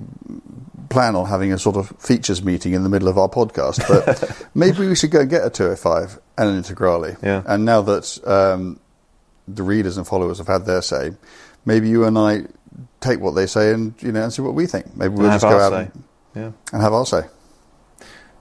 [0.90, 4.48] plan on having a sort of features meeting in the middle of our podcast, but
[4.56, 7.18] maybe we should go and get a 205 and an Integrale.
[7.24, 7.42] Yeah.
[7.46, 8.80] And now that um,
[9.48, 11.12] the readers and followers have had their say,
[11.66, 12.44] maybe you and I
[13.02, 14.96] take what they say and you know and see what we think.
[14.96, 16.04] Maybe we'll just go out and,
[16.36, 17.24] Yeah, and have our say.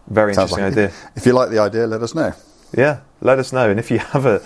[0.07, 1.13] very Sounds interesting like idea.
[1.17, 2.33] If you like the idea, let us know.
[2.77, 3.71] Yeah, let us know.
[3.71, 4.43] And if you have a,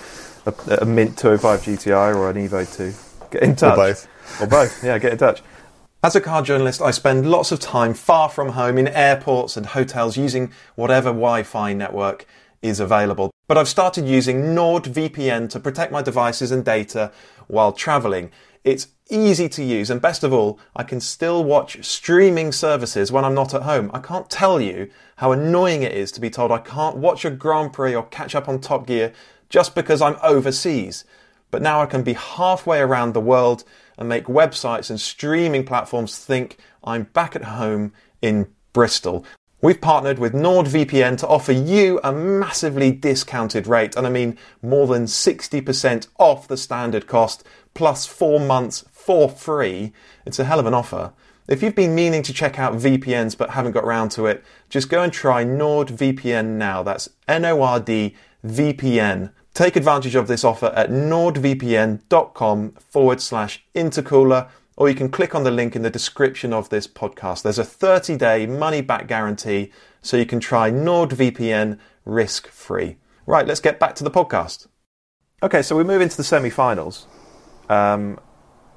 [0.47, 3.73] a, a Mint 205 GTI or an Evo 2, get in touch.
[3.73, 4.09] Or both.
[4.41, 5.43] Or both, yeah, get in touch.
[6.05, 9.67] As a car journalist, I spend lots of time far from home in airports and
[9.67, 12.27] hotels using whatever Wi Fi network
[12.61, 13.31] is available.
[13.47, 17.13] But I've started using NordVPN to protect my devices and data
[17.47, 18.31] while traveling.
[18.65, 23.25] It's easy to use, and best of all, I can still watch streaming services when
[23.25, 23.91] I'm not at home.
[23.93, 27.31] I can't tell you how annoying it is to be told I can't watch a
[27.31, 29.13] Grand Prix or catch up on Top Gear
[29.53, 31.05] just because I'm overseas.
[31.51, 33.65] But now I can be halfway around the world
[33.99, 39.27] and make websites and streaming platforms think I'm back at home in Bristol.
[39.61, 44.87] We've partnered with NordVPN to offer you a massively discounted rate, and I mean more
[44.89, 49.93] than 60% off the standard cost, plus four months for free.
[50.25, 51.13] It's a hell of an offer.
[51.47, 54.89] If you've been meaning to check out VPNs but haven't got round to it, just
[54.89, 56.83] go and try NordVPN now.
[56.83, 59.31] That's N O R D VPN.
[59.55, 65.45] Take advantage of this offer at nordvpn.com forward slash intercooler, or you can click on
[65.45, 67.43] the link in the description of this podcast.
[67.43, 72.97] There's a 30 day money back guarantee, so you can try NordVPN risk free.
[73.27, 74.69] Right, let's get back to the podcast.
[75.43, 77.07] Okay, so we move into the semi finals.
[77.69, 78.19] Um,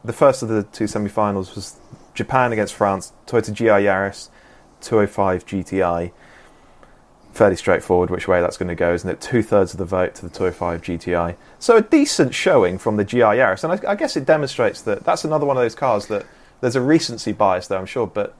[0.03, 1.79] the first of the two semi finals was
[2.13, 4.29] Japan against France, Toyota GR Yaris,
[4.81, 6.11] 205 GTI
[7.35, 9.19] fairly straightforward which way that's going to go, isn't it?
[9.19, 11.35] Two thirds of the vote to the 205 GTI.
[11.59, 15.03] So a decent showing from the GR Yaris, and I, I guess it demonstrates that
[15.03, 16.25] that's another one of those cars that
[16.61, 18.35] there's a recency bias there, I'm sure, but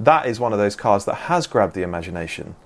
[0.00, 2.56] that is one of those cars that has grabbed the imagination,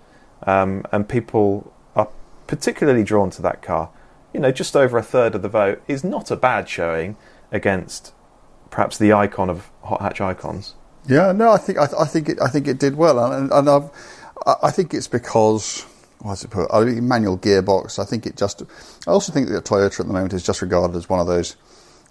[0.45, 2.09] um, and people are
[2.47, 3.91] particularly drawn to that car.
[4.33, 7.17] You know, just over a third of the vote is not a bad showing
[7.53, 8.13] against
[8.71, 10.75] perhaps the icon of hot hatch icons.
[11.07, 13.69] Yeah, no, I think I, I think it I think it did well, and, and
[13.69, 13.91] I've,
[14.47, 15.87] I I think it's because
[16.25, 16.69] what's it put?
[16.73, 17.99] I mean, manual gearbox.
[17.99, 18.63] I think it just.
[19.07, 21.57] I also think that Toyota at the moment is just regarded as one of those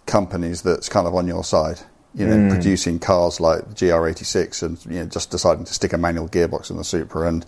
[0.05, 1.79] companies that's kind of on your side.
[2.15, 2.49] You know, hmm.
[2.49, 6.69] producing cars like the GR86 and you know just deciding to stick a manual gearbox
[6.69, 7.43] in the Supra and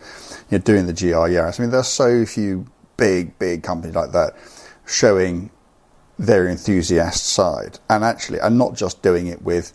[0.49, 1.59] you know doing the GR Yaris.
[1.59, 2.65] I mean, there's so few
[2.97, 4.33] big big companies like that
[4.87, 5.51] showing
[6.17, 9.73] their enthusiast side and actually and not just doing it with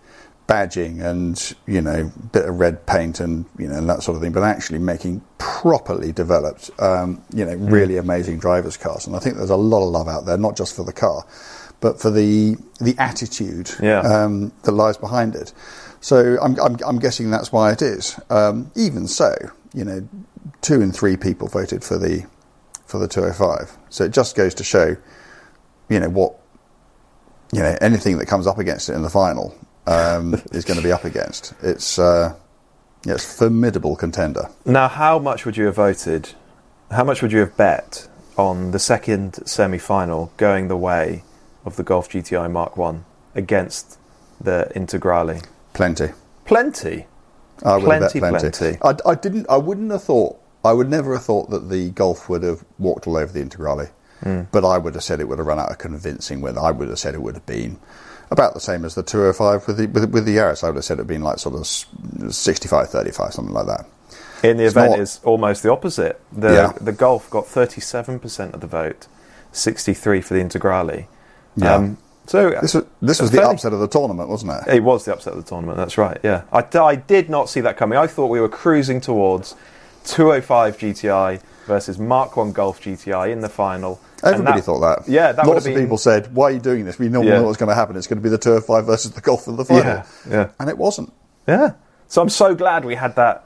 [0.50, 4.22] badging and you know bit of red paint and you know and that sort of
[4.22, 9.06] thing, but actually making properly developed, um, you know, really amazing drivers' cars.
[9.06, 11.24] And I think there's a lot of love out there, not just for the car,
[11.80, 14.00] but for the the attitude Yeah.
[14.00, 15.52] um, that lies behind it.
[16.00, 18.18] So I'm, I'm, I'm guessing that's why it is.
[18.30, 19.34] Um, even so,
[19.74, 20.08] you know,
[20.62, 22.24] two and three people voted for the
[22.86, 23.76] for the 205.
[23.90, 24.96] So it just goes to show,
[25.88, 26.34] you know, what
[27.52, 29.54] you know anything that comes up against it in the final
[29.90, 31.52] um, is going to be up against.
[31.62, 32.34] It's uh,
[33.04, 34.48] yeah, it's a formidable contender.
[34.64, 36.30] Now, how much would you have voted?
[36.90, 41.22] How much would you have bet on the second semi-final going the way
[41.64, 43.98] of the Golf GTI Mark One against
[44.40, 45.44] the Integrale?
[45.72, 46.10] Plenty.
[46.44, 47.06] Plenty.
[47.64, 48.50] I would have bet Plenty, plenty.
[48.50, 48.78] plenty.
[49.06, 49.46] I, I didn't.
[49.48, 50.38] I wouldn't have thought.
[50.64, 53.90] I would never have thought that the Golf would have walked all over the Integrale.
[54.22, 54.42] Hmm.
[54.52, 56.58] But I would have said it would have run out a convincing win.
[56.58, 57.78] I would have said it would have been
[58.30, 60.62] about the same as the 205 with the with, with the Yaris.
[60.64, 63.86] I would have said it had been like sort of 65-35, something like that.
[64.42, 66.20] In the It's event, not- is almost the opposite.
[66.32, 66.72] The Yeah.
[66.80, 69.06] the Golf got thirty-seven percent of the vote,
[69.52, 71.04] sixty-three for the Integrale.
[71.56, 71.74] Yeah.
[71.74, 74.76] Um, so This was this was the fairly- upset of the tournament, wasn't it?
[74.76, 75.76] It was the upset of the tournament.
[75.76, 76.18] That's right.
[76.22, 77.98] Yeah, I, I did not see that coming.
[77.98, 79.54] I thought we were cruising towards
[80.04, 84.00] 205 GTI versus Mark One Golf GTI in the final.
[84.22, 85.08] Everybody that- thought that.
[85.08, 86.98] Yeah, that lots of been, people said, "Why are you doing this?
[86.98, 87.36] We know, Yeah.
[87.36, 87.96] know what's going to happen.
[87.96, 90.46] It's going to be the Tour Five versus the Golf in the final." Yeah, yeah.
[90.58, 91.12] and it wasn't.
[91.46, 91.72] Yeah.
[92.08, 93.44] So I'm so glad we had that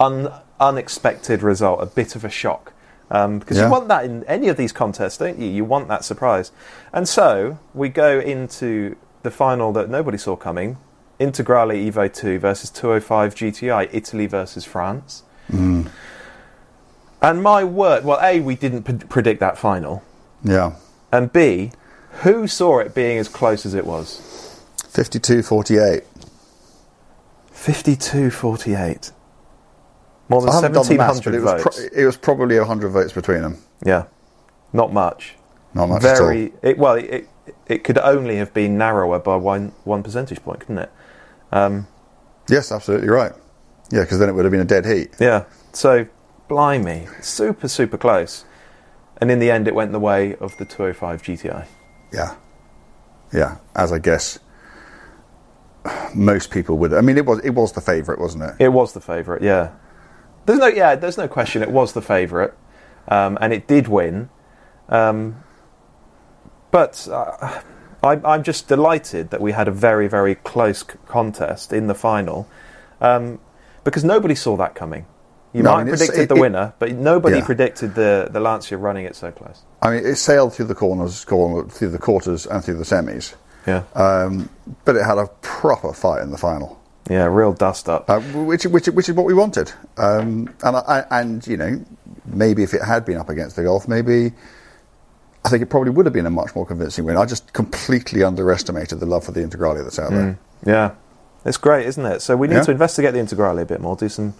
[0.00, 2.72] un, unexpected result, a bit of a shock.
[3.10, 3.66] Um, because Yeah.
[3.66, 5.46] you want that in any of these contests, don't you?
[5.46, 6.50] You want that surprise.
[6.94, 10.78] And so we go into the final that nobody saw coming
[11.20, 15.22] Integrale Evo 2 versus 205 GTI, Italy versus France.
[15.50, 15.90] Mm.
[17.20, 20.02] And my word, well, A, we didn't p- predict that final.
[20.44, 20.74] Yeah,
[21.12, 21.70] And B,
[22.22, 24.60] who saw it being as close as it was?
[24.92, 26.02] 52-48.
[27.52, 29.12] 52 48.
[30.28, 31.76] More than I haven't done the maths, 1,700 but it was, votes.
[31.90, 33.58] pro- it was probably 100 votes between them.
[33.84, 34.04] Yeah,
[34.72, 35.36] not much.
[35.74, 36.52] Not much at Very.
[36.62, 37.28] It, well, it
[37.66, 40.90] it could only have been narrower by one one percentage point, couldn't it?
[41.50, 41.86] Um,
[42.48, 43.32] Yes, absolutely right.
[43.92, 45.10] Yeah, because then it would have been a dead heat.
[45.20, 45.44] yeah.
[45.74, 46.06] So,
[46.48, 48.44] blimey, super super close.
[49.20, 51.66] And in the end, it went the way of the 205 GTI.
[52.12, 52.34] Yeah,
[53.32, 53.58] yeah.
[53.76, 54.38] As I guess
[56.14, 56.92] most people would.
[56.92, 58.54] I mean, it was it was the favourite, wasn't it?
[58.58, 59.42] It was the favourite.
[59.42, 59.70] Yeah.
[60.46, 60.94] There's no yeah.
[60.96, 61.62] There's no question.
[61.62, 62.52] It was the favourite,
[63.08, 64.28] um, and it did win.
[64.88, 65.42] Um,
[66.70, 67.60] but uh,
[68.02, 71.94] I, I'm just delighted that we had a very very close c- contest in the
[71.94, 72.48] final,
[73.00, 73.38] um,
[73.84, 75.06] because nobody saw that coming.
[75.52, 77.44] You No, I might mean, predicted it- the winner, but nobody Yeah.
[77.44, 79.62] predicted the the Lancia running it so close.
[79.82, 83.34] I mean, it sailed through the corners, corner, through the quarters, and through the semis.
[83.66, 84.48] Yeah, Um,
[84.84, 88.10] but it had a proper fight in the final, yeah, real dust up.
[88.10, 89.70] uh, which, which, which is what we wanted.
[89.98, 91.80] Um, and, I, and you know,
[92.26, 94.32] maybe if it had been up against the Golf, maybe
[95.44, 97.16] I think it probably would have been a much more convincing win.
[97.16, 100.38] I just completely underestimated the love for the Integrale that's out there.
[100.64, 100.90] Yeah,
[101.44, 102.22] it's great, isn't it?
[102.22, 102.62] So we need Yeah.
[102.62, 103.96] to investigate the Integrale a bit more.
[103.96, 104.34] Do some,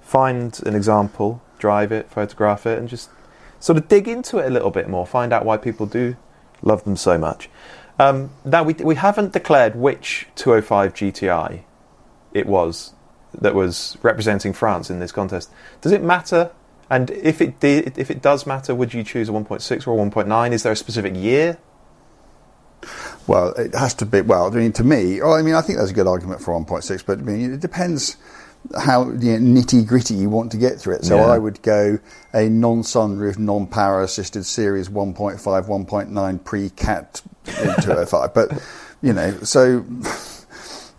[0.00, 3.10] find an example, drive it, photograph it, and just
[3.60, 5.06] sort of dig into it a little bit more.
[5.06, 6.16] Find out why people do
[6.62, 7.48] love them so much.
[7.98, 11.60] Um, now we we haven't declared which 205 GTI
[12.32, 12.92] it was
[13.40, 15.50] that was representing France in this contest.
[15.80, 16.50] Does it matter?
[16.90, 19.96] And if it did, if it does matter, would you choose a 1.6 or a
[19.96, 20.52] 1.9?
[20.52, 21.58] Is there a specific year?
[23.28, 24.22] Well, it has to be.
[24.22, 26.58] Well, I mean, to me, well, I mean, I think that's a good argument for
[26.58, 28.16] 1.6, but I mean, it depends
[28.76, 31.04] how you know, nitty gritty you want to get through it.
[31.04, 31.26] So Yeah.
[31.26, 31.98] I would go
[32.34, 38.34] a non-sunroof, non-power assisted Series 1.5, 1.9 pre-cat 205.
[38.34, 38.62] but
[39.02, 39.84] you know, so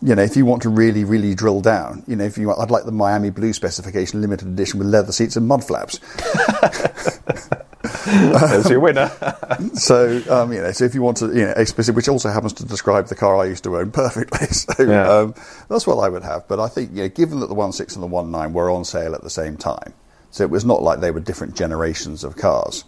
[0.01, 2.59] you know, if you want to really, really drill down, you know, if you, want,
[2.59, 5.99] I'd like the Miami Blue specification, limited edition with leather seats and mud flaps.
[8.05, 9.11] There's your winner.
[9.73, 12.53] So, um, you know, so if you want to, you know, specific, which also happens
[12.53, 14.47] to describe the car I used to own perfectly.
[14.47, 15.09] So, Yeah.
[15.09, 15.35] um,
[15.69, 16.47] that's what I would have.
[16.47, 19.15] But I think, you know, given that the 1.6 and the 1.9 were on sale
[19.15, 19.93] at the same time,
[20.31, 22.83] so it was not like they were different generations of cars.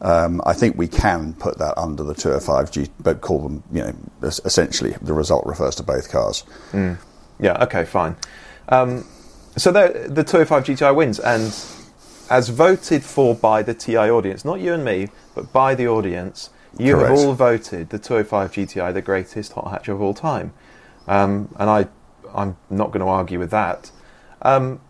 [0.00, 3.94] Um, I think we can put that under the 205G, but call them, you know,
[4.22, 6.44] essentially the result refers to both cars.
[6.74, 8.16] Yeah, okay, fine.
[8.68, 9.04] Um,
[9.56, 11.44] so the, the 205 GTI wins, and
[12.30, 16.50] as voted for by the TI audience, not you and me, but by the audience,
[16.78, 17.10] you Correct.
[17.10, 20.52] have all voted the 205 GTI the greatest hot hatch of all time.
[21.06, 21.86] Um, and I,
[22.34, 23.90] I'm not going to argue with that.
[24.42, 24.80] Um,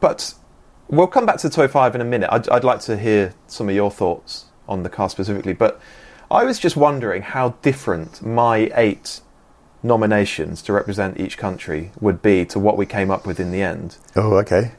[0.00, 0.34] but
[0.88, 2.28] we'll come back to the 205 in a minute.
[2.32, 5.52] I'd, I'd like to hear some of your thoughts on the car specifically.
[5.52, 5.80] But
[6.30, 9.20] I was just wondering how different my eight
[9.82, 13.62] nominations to represent each country would be to what we came up with in the
[13.62, 13.98] end.
[14.16, 14.72] Oh, okay.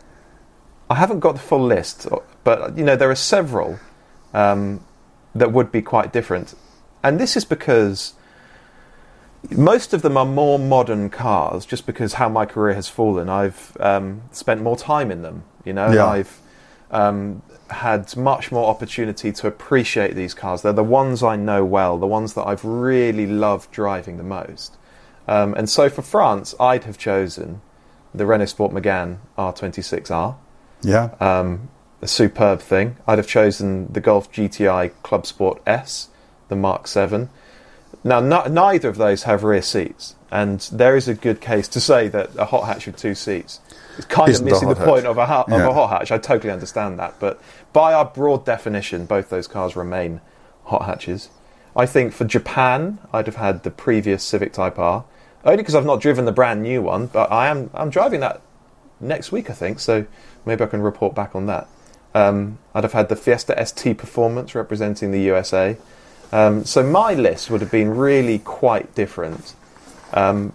[0.89, 2.07] I haven't got the full list,
[2.43, 3.79] but you know there are several
[4.33, 4.83] um,
[5.33, 6.53] that would be quite different,
[7.03, 8.13] and this is because
[9.51, 11.65] most of them are more modern cars.
[11.65, 15.43] Just because how my career has fallen, I've um, spent more time in them.
[15.63, 16.05] You know, Yeah.
[16.05, 16.41] I've
[16.91, 20.61] um, had much more opportunity to appreciate these cars.
[20.61, 24.77] They're the ones I know well, the ones that I've really loved driving the most.
[25.27, 27.61] Um, and so for France, I'd have chosen
[28.13, 30.35] the Renault Sport Megane R26R
[30.85, 31.09] Yeah.
[31.19, 31.69] um,
[32.01, 32.97] a superb thing.
[33.07, 36.09] I'd have chosen the Golf GTI Club Sport S,
[36.49, 37.29] the Mark 7.
[38.03, 41.79] Now, no, neither of those have rear seats, and there is a good case to
[41.81, 43.59] say that a hot hatch with two seats
[43.97, 45.67] is kind Isn't of missing the point of a, ha- of Yeah.
[45.69, 46.11] a hot hatch.
[46.11, 47.41] I totally understand that, but
[47.73, 50.21] by our broad definition, both those cars remain
[50.65, 51.29] hot hatches.
[51.75, 55.03] I think for Japan, I'd have had the previous Civic Type R,
[55.43, 58.41] only because I've not driven the brand new one, but I am I'm driving that
[58.99, 59.79] next week, I think.
[59.79, 60.05] So
[60.45, 61.67] maybe I can report back on that.
[62.13, 65.77] Um, I'd have had the Fiesta ST Performance representing the USA.
[66.31, 69.53] Um, so my list would have been really quite different.
[70.13, 70.53] Um,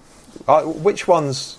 [0.48, 1.58] uh, which ones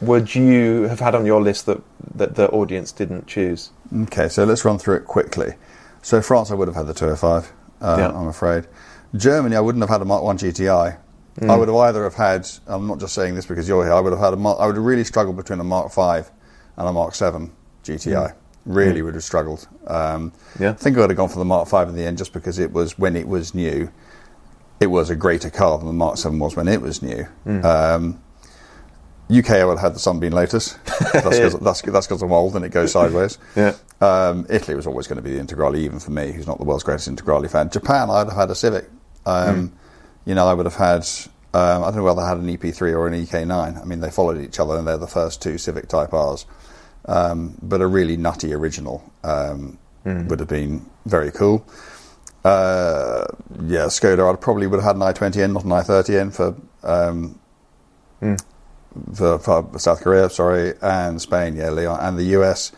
[0.00, 1.80] would you have had on your list that,
[2.14, 3.70] that the audience didn't choose?
[4.02, 5.54] Okay, so let's run through it quickly.
[6.02, 7.52] So France, I would have had the 205.
[7.80, 8.08] Uh, Yeah.
[8.08, 8.66] I'm afraid.
[9.16, 10.98] Germany, I wouldn't have had a Mark One GTI.
[11.48, 12.48] I would have either have had.
[12.68, 13.92] I'm not just saying this because you're here.
[13.92, 14.36] I would have had a.
[14.36, 16.30] Mark, I would have really struggled between a Mark Five
[16.76, 17.52] and a Mark Seven
[17.84, 18.34] GTI.
[18.66, 19.68] Really would have struggled.
[19.86, 20.70] Um, Yeah.
[20.70, 22.58] I think I would have gone for the Mark Five in the end, just because
[22.58, 23.90] it was when it was new.
[24.80, 27.26] It was a greater car than the Mark Seven was when it was new.
[27.46, 28.20] Um,
[29.30, 30.72] UK, I would have had the Sunbeam Lotus.
[31.12, 33.38] That's because that's, that's 'cause I'm old and it goes sideways.
[33.56, 33.74] Yeah.
[34.00, 36.64] Um, Italy was always going to be the Integrale, even for me, who's not the
[36.64, 37.70] world's greatest Integrale fan.
[37.70, 38.90] Japan, I'd have had a Civic.
[39.26, 39.72] Um,
[40.26, 41.06] You know, I would have had.
[41.54, 43.80] Um, I don't know whether I had an EP3 or an EK9.
[43.80, 46.46] I mean, they followed each other, and they're the first two Civic Type R's.
[47.06, 49.78] Um, but a really nutty original um,
[50.28, 51.66] would have been very cool.
[52.44, 53.24] Uh,
[53.62, 54.32] yeah, Skoda.
[54.32, 57.38] I probably would have had an i20N, not an i30N for um,
[59.14, 62.72] for, for South Korea, sorry, and Spain, yeah, Leon, and the US.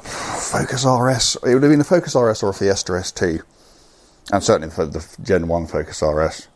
[0.00, 1.36] Focus RS.
[1.44, 3.42] It would have been a Focus RS or a Fiesta ST,
[4.32, 6.48] and certainly for the Gen One Focus RS.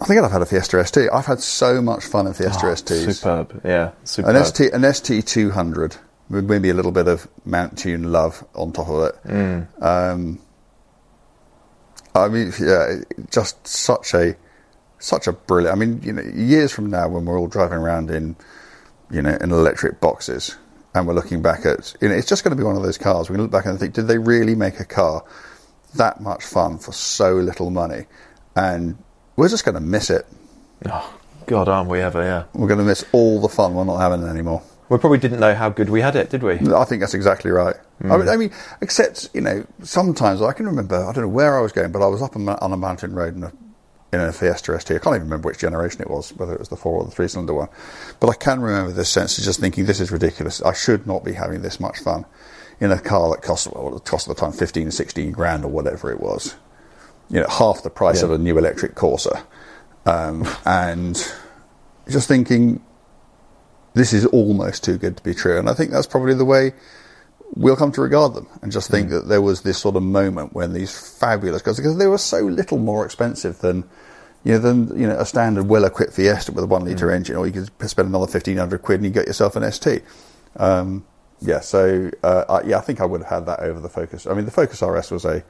[0.00, 1.10] I think I'd have had a Fiesta ST.
[1.12, 3.16] I've had so much fun in Fiesta STs.
[3.16, 3.60] Superb.
[3.64, 3.92] Yeah.
[4.04, 4.36] Superb.
[4.36, 5.96] An ST, an ST two hundred
[6.30, 9.82] with maybe a little bit of Mountune love on top of it.
[9.82, 10.40] Um,
[12.14, 14.36] I mean, yeah, just such a
[14.98, 15.76] such a brilliant.
[15.76, 18.36] I mean, you know, years from now when we're all driving around in
[19.10, 20.56] you know in electric boxes
[20.94, 22.98] and we're looking back at you know, it's just going to be one of those
[22.98, 23.28] cars.
[23.28, 25.24] We can look back and think, did they really make a car
[25.94, 28.06] that much fun for so little money?
[28.56, 28.98] And
[29.38, 30.26] we're just going to miss it.
[30.86, 31.16] Oh,
[31.46, 32.20] God, aren't we ever?
[32.22, 32.44] Yeah.
[32.54, 34.62] We're going to miss all the fun we're not having it anymore.
[34.88, 36.54] We probably didn't know how good we had it, did we?
[36.54, 37.76] I think that's exactly right.
[38.00, 38.28] I, mean, hmm.
[38.28, 40.96] I mean, except you know, sometimes I can remember.
[40.96, 43.14] I don't know where I was going, but I was up on, on a mountain
[43.14, 43.52] road in a
[44.12, 44.96] in a Fiesta ST.
[44.96, 47.10] I can't even remember which generation it was, whether it was the four or the
[47.10, 47.68] three cylinder one.
[48.18, 50.62] But I can remember this sense of just thinking, this is ridiculous.
[50.62, 52.24] I should not be having this much fun
[52.80, 55.68] in a car that cost well, it cost at the time 15, 16 grand or
[55.68, 56.56] whatever it was.
[57.30, 58.26] You know, half the price Yeah.
[58.26, 59.42] of a new electric Corsa,
[60.06, 61.14] um, and
[62.08, 62.80] just thinking
[63.94, 65.58] this is almost too good to be true.
[65.58, 66.72] And I think that's probably the way
[67.54, 70.52] we'll come to regard them and just think that there was this sort of moment
[70.52, 73.84] when these fabulous cars, because they were so little more expensive than,
[74.44, 77.46] you know, than, you know, a standard well-equipped Fiesta with a one litre engine, or
[77.46, 80.02] you could spend another 1500 quid and you get yourself an ST.
[80.56, 81.04] Um,
[81.40, 84.26] yeah, so, uh, I, yeah, I think I would have had that over the Focus.
[84.26, 85.42] I mean, the Focus RS was a,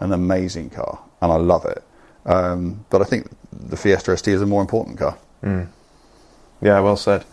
[0.00, 1.82] an amazing car and I love it.
[2.24, 5.16] Um, but I think the Fiesta ST is a more important car.
[6.60, 7.24] Yeah, well said.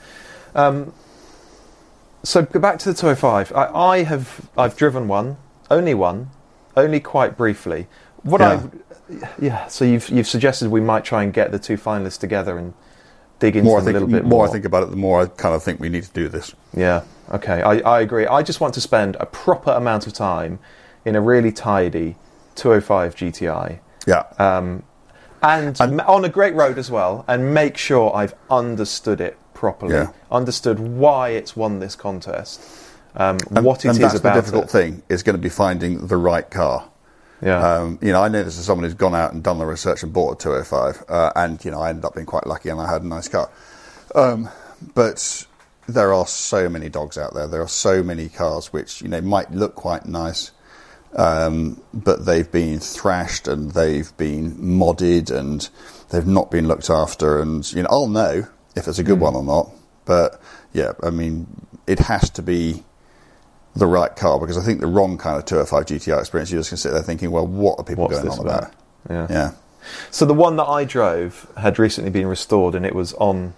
[0.55, 0.93] Um,
[2.23, 3.51] so go back to the 205.
[3.53, 5.37] I, I have I've driven one,
[5.69, 6.29] only one,
[6.77, 7.87] only quite briefly.
[8.21, 8.63] What Yeah.
[9.09, 9.67] I yeah.
[9.67, 12.73] So you've you've suggested we might try and get the two finalists together and
[13.39, 14.47] dig into More them think, a little bit more more.
[14.47, 16.53] I think about it, the more I kind of think we need to do this.
[16.75, 17.03] Yeah.
[17.31, 17.61] Okay.
[17.61, 18.25] I, I agree.
[18.27, 20.59] I just want to spend a proper amount of time
[21.05, 22.15] in a really tidy
[22.55, 23.79] 205 GTI.
[24.05, 24.23] Yeah.
[24.37, 24.83] Um,
[25.41, 30.07] and, on a great road as well, and make sure I've understood it properly, Yeah.
[30.31, 32.61] understood why it's won this contest,
[33.15, 34.69] um, And- what it and is that's about the difficult it.
[34.71, 36.85] thing is going to be finding the right car.
[37.41, 39.65] Yeah, Um, you know, I know this is someone who's gone out and done the
[39.65, 42.69] research and bought a 205, uh, and you know, I ended up being quite lucky
[42.69, 43.49] and I had a nice car.
[44.15, 44.47] Um,
[44.95, 45.45] but
[45.89, 47.47] there are so many dogs out there.
[47.47, 50.51] There are so many cars which you know might look quite nice,
[51.15, 55.69] um, but they've been thrashed and they've been modded and
[56.09, 57.39] they've not been looked after.
[57.39, 59.69] And you know, I'll know if it's a good one or not.
[60.05, 60.41] But
[60.73, 61.47] yeah, I mean,
[61.87, 62.83] it has to be
[63.75, 66.71] the right car because I think the wrong kind of 205 GTR experience, you're just
[66.71, 68.59] going to sit there thinking, well, what are people What's going on about?
[68.63, 68.73] about?
[69.09, 69.27] Yeah.
[69.29, 69.51] Yeah.
[70.11, 73.53] So the one that I drove had recently been restored, and it was on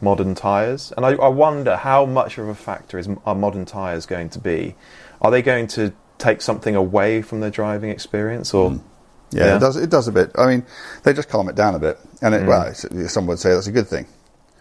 [0.00, 0.92] modern tyres.
[0.96, 4.38] And I, I wonder how much of a factor is are modern tyres going to
[4.38, 4.74] be?
[5.20, 8.80] Are they going to take something away from the driving experience, or
[9.32, 9.56] Yeah, Yeah.
[9.56, 9.76] it does.
[9.76, 10.30] It does a bit.
[10.36, 10.64] I mean,
[11.02, 12.42] they just calm it down a bit, and Mm.
[12.42, 14.06] it, well, it's- some would say that's a good thing.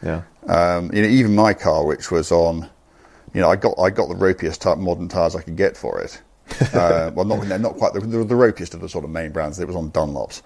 [0.01, 2.67] yeah, Um, you know, even my car, which was on,
[3.33, 5.99] you know, I got I got the ropiest type modern tyres I could get for
[6.01, 6.19] it.
[6.75, 9.31] uh, well, not no, not quite the, the, the ropiest of the sort of main
[9.31, 9.59] brands.
[9.59, 10.41] It was on Dunlops,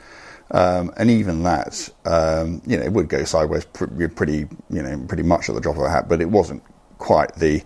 [0.52, 3.86] um, and even that, um, you know, it would go sideways pr-
[4.16, 6.08] pretty, you know, pretty much at the drop of a hat.
[6.10, 6.62] But it wasn't
[7.00, 7.64] quite the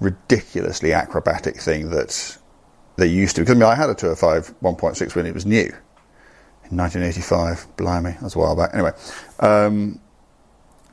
[0.00, 2.36] ridiculously acrobatic thing that
[2.98, 3.42] they used to.
[3.42, 5.72] Because I mean, I had a 205 1.6 when it was new
[6.70, 7.76] in 1985.
[7.76, 8.70] Blimey, that's a while back.
[8.74, 8.92] Anyway.
[9.40, 10.00] Um,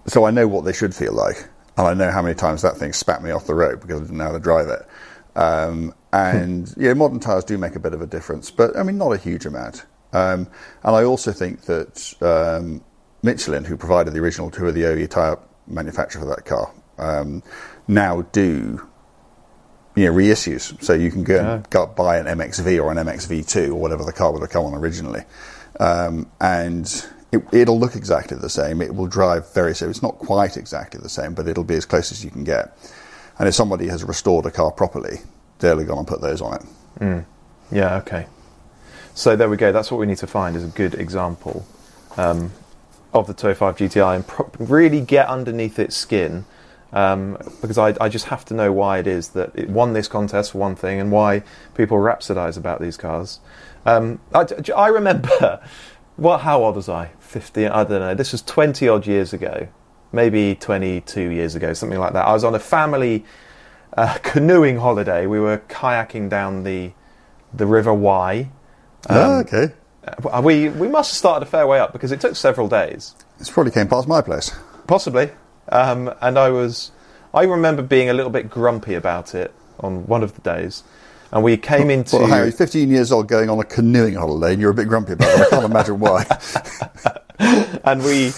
[0.08, 1.47] so I know what they should feel like,
[1.78, 4.03] and I know how many times that thing spat me off the road because I
[4.03, 4.88] didn't know how to drive it.
[5.36, 8.97] Um, and yeah, modern tyres do make a bit of a difference, but I mean,
[8.97, 9.86] not a huge amount.
[10.14, 10.47] Um,
[10.84, 12.84] and I also think that um,
[13.24, 15.38] Michelin, who provided the original, two of the only tyre
[15.68, 17.43] manufacturer for that car, um,
[17.88, 18.88] now do
[19.96, 20.82] you know reissues.
[20.84, 24.14] So you can go and go buy an MXV or an MXV2 or whatever the
[24.14, 25.24] car would have come on originally,
[25.80, 26.86] um, and
[27.32, 28.82] it, it'll look exactly the same.
[28.82, 29.89] It will drive very so.
[29.89, 32.78] It's not quite exactly the same, but it'll be as close as you can get.
[33.38, 35.20] And if somebody has restored a car properly,
[35.60, 36.66] they're going to put those on it.
[37.72, 37.98] yeah.
[37.98, 38.28] Okay.
[39.14, 39.72] So there we go.
[39.72, 41.66] That's what we need to find is a good example
[42.18, 42.52] um,
[43.14, 46.46] of the 205 GTI and pro- really get underneath its skin.
[46.96, 50.08] Um, because I, I just have to know why it is that it won this
[50.08, 51.43] contest for one thing and why
[51.74, 53.41] people rhapsodize about these cars.
[53.86, 55.62] Um, I, I remember,
[56.18, 57.12] well, how old was I?
[57.20, 58.14] 15, I don't know.
[58.16, 59.68] This was 20 odd years ago,
[60.14, 62.26] maybe 22 years ago, something like that.
[62.26, 63.26] I was on a family
[63.98, 65.26] uh, canoeing holiday.
[65.28, 66.93] We were kayaking down the,
[67.54, 68.52] the River Wye.
[69.10, 69.74] oh, okay.
[70.08, 73.16] Uh, We, we must have started a fair way up because it took several days.
[73.38, 74.56] This probably came past my place.
[74.88, 75.32] Possibly.
[75.70, 76.91] Um, and I was,
[77.34, 80.84] I remember being a little bit grumpy about it on one of the days.
[81.32, 82.18] And we came into.
[82.18, 85.13] Well, Harry, 15 years old, going on a canoeing holiday, and you're a bit grumpy
[85.13, 85.47] about it.
[85.47, 86.26] I can't imagine why.
[87.84, 88.32] and we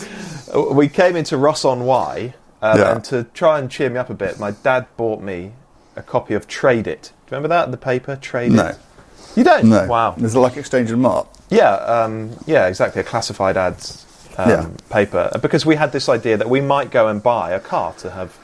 [0.73, 2.93] we came into Ross on Wye, um, Yeah.
[2.95, 5.51] and to try and cheer me up a bit, my dad bought me
[5.95, 7.11] a copy of Trade It.
[7.27, 8.67] Do you remember that the paper Trade No.
[8.67, 8.77] It?
[9.35, 9.65] You don't?
[9.65, 9.85] No.
[9.85, 10.15] Wow.
[10.17, 11.27] Is it like Exchange and Mart?
[11.51, 13.01] Yeah, um, yeah, exactly.
[13.01, 14.06] A classified ads
[14.37, 14.67] um, Yeah.
[14.89, 18.11] paper because we had this idea that we might go and buy a car to
[18.11, 18.37] have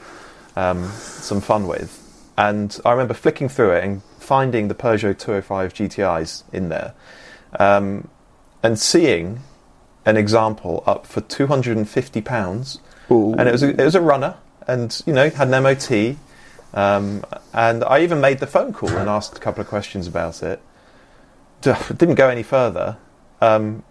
[0.56, 2.00] um, some fun with,
[2.36, 6.94] and I remember flicking through it and finding the Peugeot 205 GTIs in there,
[7.58, 8.08] um,
[8.62, 9.40] and seeing
[10.06, 12.78] an example up for 250 pounds,
[13.10, 13.34] Ooh.
[13.34, 14.36] and it was a, it was a runner,
[14.68, 16.16] and you know had an MOT.
[16.74, 20.42] Um, and I even made the phone call and asked a couple of questions about
[20.42, 20.60] it.
[21.62, 22.96] Didn't go any further.
[23.40, 23.84] Um,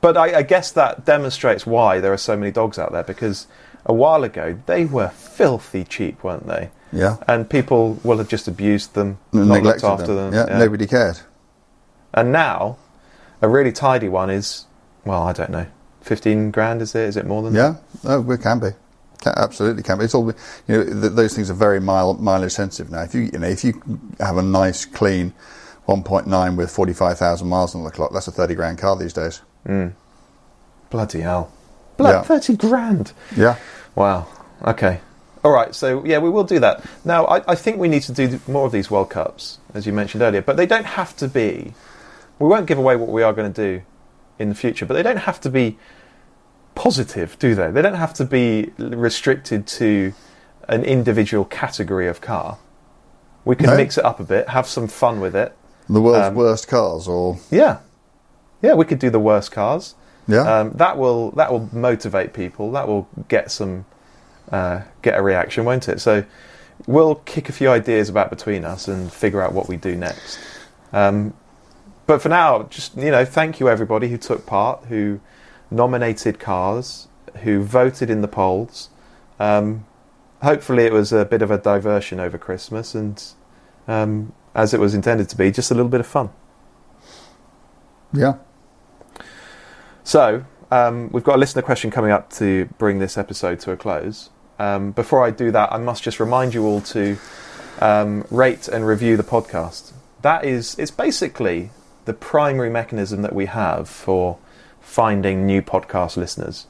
[0.00, 3.46] but I, I guess that demonstrates why there are so many dogs out there because
[3.86, 6.70] a while ago they were filthy cheap, weren't they?
[6.92, 7.18] Yeah.
[7.28, 10.34] And people will have just abused them, not looked Neglected after them.
[10.34, 10.58] Yeah, yeah.
[10.58, 11.20] nobody cared.
[12.12, 12.78] And now,
[13.40, 14.66] a really tidy one is,
[15.04, 15.66] well, I don't know,
[16.02, 17.02] 15 grand, is it?
[17.02, 17.80] Is it more than that?
[18.04, 18.70] Yeah, oh, it can be.
[19.22, 20.04] Can, absolutely can be.
[20.04, 20.34] It's all you
[20.68, 20.84] know.
[20.84, 23.02] Th- those things are very mile, mileage sensitive now.
[23.02, 25.34] If you you know if you have a nice clean
[25.86, 29.42] 1.9 with 45,000 miles on the clock, that's a 30 grand car these days.
[30.90, 31.50] Bloody hell.
[31.96, 32.22] Blood, Yeah.
[32.22, 33.12] 30 grand.
[33.36, 33.56] Yeah.
[33.94, 34.26] Wow.
[34.66, 35.00] Okay.
[35.44, 35.74] All right.
[35.74, 36.84] So yeah, we will do that.
[37.04, 39.92] Now, I, I think we need to do more of these World Cups, as you
[39.92, 40.42] mentioned earlier.
[40.42, 41.74] But they don't have to be.
[42.38, 43.82] We won't give away what we are going to do
[44.38, 45.78] in the future, but they don't have to be
[46.74, 47.70] positive, do they?
[47.70, 50.14] They don't have to be restricted to
[50.68, 52.56] an individual category of car.
[53.44, 53.76] We can No.
[53.76, 55.54] mix it up a bit, have some fun with it.
[55.88, 57.78] The world's Um, worst cars, or Yeah,
[58.62, 58.74] yeah.
[58.74, 59.94] We could do the worst cars.
[60.26, 62.70] yeah, Um, that will that will motivate people.
[62.72, 63.84] That will get some
[64.50, 66.00] uh, get a reaction, won't it?
[66.00, 66.24] So
[66.86, 70.38] we'll kick a few ideas about between us and figure out what we do next.
[70.92, 71.34] Um,
[72.06, 75.20] but for now, just you know, thank you everybody who took part, who
[75.70, 77.08] nominated cars,
[77.42, 78.88] who voted in the polls.
[79.38, 79.86] Um,
[80.42, 83.22] hopefully, it was a bit of a diversion over Christmas, and
[83.86, 86.30] um, as it was intended to be, just a little bit of fun.
[88.12, 88.34] yeah.
[90.04, 93.76] So, um, we've got a listener question coming up to bring this episode to a
[93.76, 94.30] close.
[94.58, 97.16] Um, before I do that, I must just remind you all to
[97.80, 99.92] um, rate and review the podcast.
[100.22, 101.70] that is it's basically
[102.04, 104.38] the primary mechanism that we have for
[104.80, 106.66] finding new podcast listeners.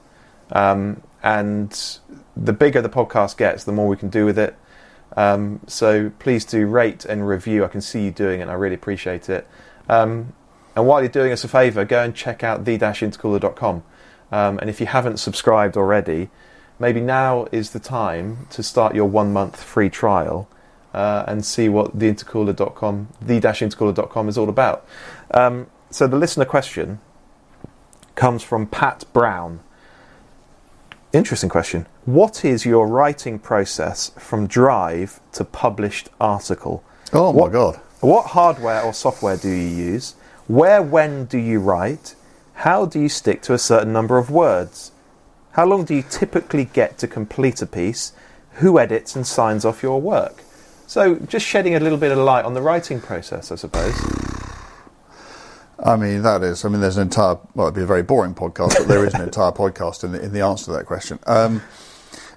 [0.52, 1.98] Um, and
[2.36, 4.56] the bigger the podcast gets, the more we can do with it.
[5.16, 7.64] Um, so please do rate and review.
[7.64, 9.46] I can see you doing it, I really appreciate it.
[9.88, 10.32] Um,
[10.76, 13.82] and while you're doing us a favour, go and check out the-intercooler.com.
[14.32, 16.30] Um, and if you haven't subscribed already,
[16.78, 20.48] maybe now is the time to start your one month free trial
[20.94, 24.86] uh, and see what the intercooler.com, the-intercooler.com is all about.
[25.32, 27.00] Um, so the listener question
[28.14, 29.60] comes from Pat Brown.
[31.12, 31.86] Interesting question.
[32.04, 36.84] What is your writing process from drive to published article?
[37.12, 37.80] Oh What- my god!
[38.00, 40.14] What hardware or software do you use?
[40.50, 42.16] Where, when do you write?
[42.54, 44.90] How do you stick to a certain number of words?
[45.52, 48.12] How long do you typically get to complete a piece?
[48.54, 50.42] Who edits and signs off your work?
[50.88, 53.94] So, just shedding a little bit of light on the writing process, I suppose.
[55.78, 56.64] I mean, that is.
[56.64, 57.38] I mean, there's an entire.
[57.54, 60.20] Well, it'd be a very boring podcast, but there is an entire podcast in the,
[60.20, 61.20] in the answer to that question.
[61.28, 61.62] Um,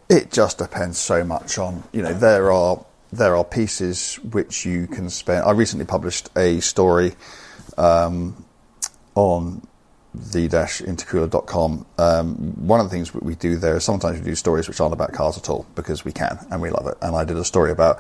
[0.07, 1.83] it just depends so much on.
[1.91, 5.45] You know, there are there are pieces which you can spend.
[5.45, 7.15] I recently published a story
[7.77, 8.45] um,
[9.15, 9.65] on
[10.13, 11.85] the-intercooler.com.
[11.97, 12.35] Um,
[12.67, 15.11] one of the things we do there is sometimes we do stories which aren't about
[15.11, 16.97] cars at all because we can and we love it.
[17.01, 17.97] And I did a story about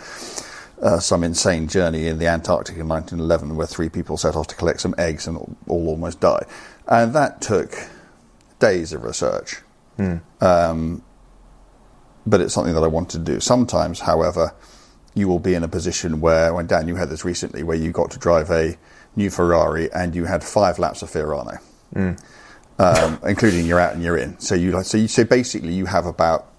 [0.81, 4.55] uh, some insane journey in the Antarctic in 1911 where three people set off to
[4.55, 6.45] collect some eggs and all, all almost die.
[6.87, 7.73] And that took
[8.59, 9.61] days of research.
[10.41, 11.03] Um,
[12.25, 13.39] but it's something that I wanted to do.
[13.39, 14.53] Sometimes, however,
[15.13, 17.91] you will be in a position where, when Dan, you had this recently, where you
[17.91, 18.77] got to drive a
[19.15, 21.59] new Ferrari and you had five laps of Fiorano,
[22.79, 24.39] um, including your out and your in.
[24.39, 26.51] So you, so you, so basically, you have about,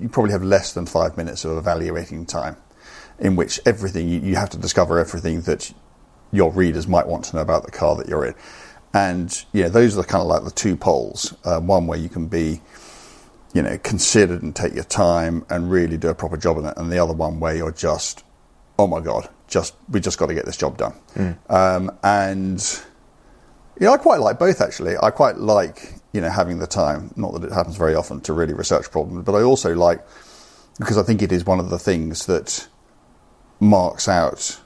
[0.00, 2.56] you probably have less than five minutes of evaluating time,
[3.18, 5.72] in which everything you, you have to discover everything that
[6.32, 8.34] your readers might want to know about the car that you're in.
[8.92, 11.34] And yeah, those are kind of like the two poles.
[11.44, 12.60] Uh, one where you can be
[13.52, 16.74] you know, considered and take your time and really do a proper job on it,
[16.76, 18.22] and the other one where you're just,
[18.78, 20.94] oh my god, just we just got to get this job done.
[21.48, 22.60] Um, and
[23.78, 24.94] you know, I quite like both actually.
[25.02, 28.32] I quite like you know having the time, not that it happens very often, to
[28.32, 30.04] really research problems, but I also like
[30.78, 32.66] because I think it is one of the things that
[33.60, 34.58] marks out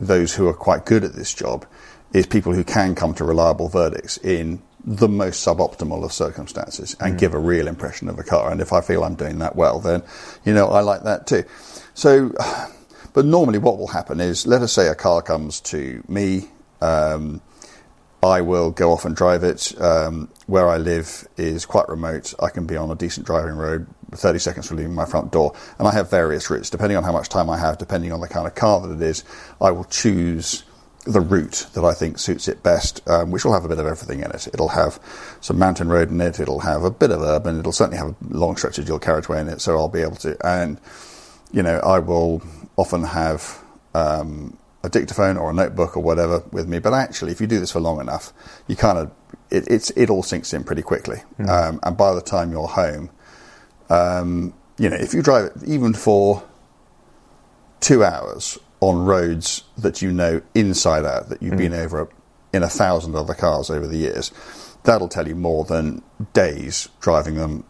[0.00, 1.66] those who are quite good at this job
[2.12, 7.18] is people who can come to reliable verdicts in the most suboptimal of circumstances and
[7.18, 8.50] give a real impression of a car.
[8.50, 10.02] And if I feel I'm doing that well, then,
[10.44, 11.44] you know, I like that too.
[11.94, 12.32] So,
[13.18, 16.44] but normally what will happen is, let us say a car comes to me,
[16.80, 17.40] um,
[18.22, 19.74] I will go off and drive it.
[19.80, 22.32] Um, where I live is quite remote.
[22.40, 25.52] I can be on a decent driving road, 30 seconds from leaving my front door.
[25.80, 26.70] And I have various routes.
[26.70, 29.02] Depending on how much time I have, depending on the kind of car that it
[29.02, 29.24] is,
[29.60, 30.62] I will choose
[31.04, 33.86] the route that I think suits it best, um, which will have a bit of
[33.86, 34.46] everything in it.
[34.46, 35.00] It'll have
[35.40, 38.16] some mountain road in it, it'll have a bit of urban, it'll certainly have a
[38.30, 40.36] long stretch of dual carriageway in it, so I'll be able to.
[40.46, 40.80] And,
[41.50, 42.42] you know, I will
[42.78, 43.62] often have
[43.94, 46.78] um, a dictaphone or a notebook or whatever with me.
[46.78, 48.32] But actually, if you do this for long enough,
[48.68, 49.10] you kind of
[49.50, 51.18] it, it's it all sinks in pretty quickly.
[51.50, 53.10] Um, and by the time you're home,
[53.90, 56.44] um, you know, if you drive it even for
[57.80, 62.08] two hours on roads that you know inside out, that you've been over
[62.52, 64.30] in a thousand other cars over the years,
[64.84, 66.02] that'll tell you more than
[66.32, 67.64] days driving them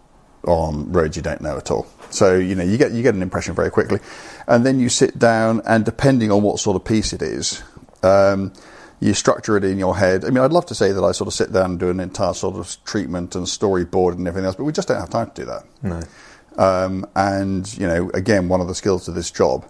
[0.48, 1.86] on roads you don't know at all.
[2.10, 4.00] So you know you get you get an impression very quickly,
[4.46, 7.62] and then you sit down and depending on what sort of piece it is,
[8.02, 8.52] um,
[9.00, 10.24] you structure it in your head.
[10.24, 12.00] I mean, I'd love to say that I sort of sit down and do an
[12.00, 15.30] entire sort of treatment and storyboard and everything else, but we just don't have time
[15.30, 15.64] to do that.
[15.82, 16.02] No.
[16.56, 19.68] Um, and you know, again, one of the skills of this job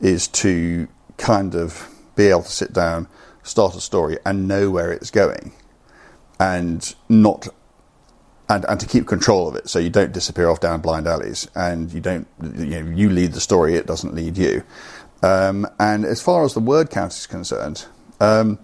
[0.00, 3.08] is to kind of be able to sit down,
[3.42, 5.52] start a story, and know where it's going,
[6.38, 7.48] and not
[8.50, 11.48] and, and to keep control of it, so you don't disappear off down blind alleys,
[11.54, 14.64] and you don't you know you lead the story, it doesn't lead you.
[15.22, 17.86] Um, and as far as the word count is concerned,
[18.20, 18.58] um,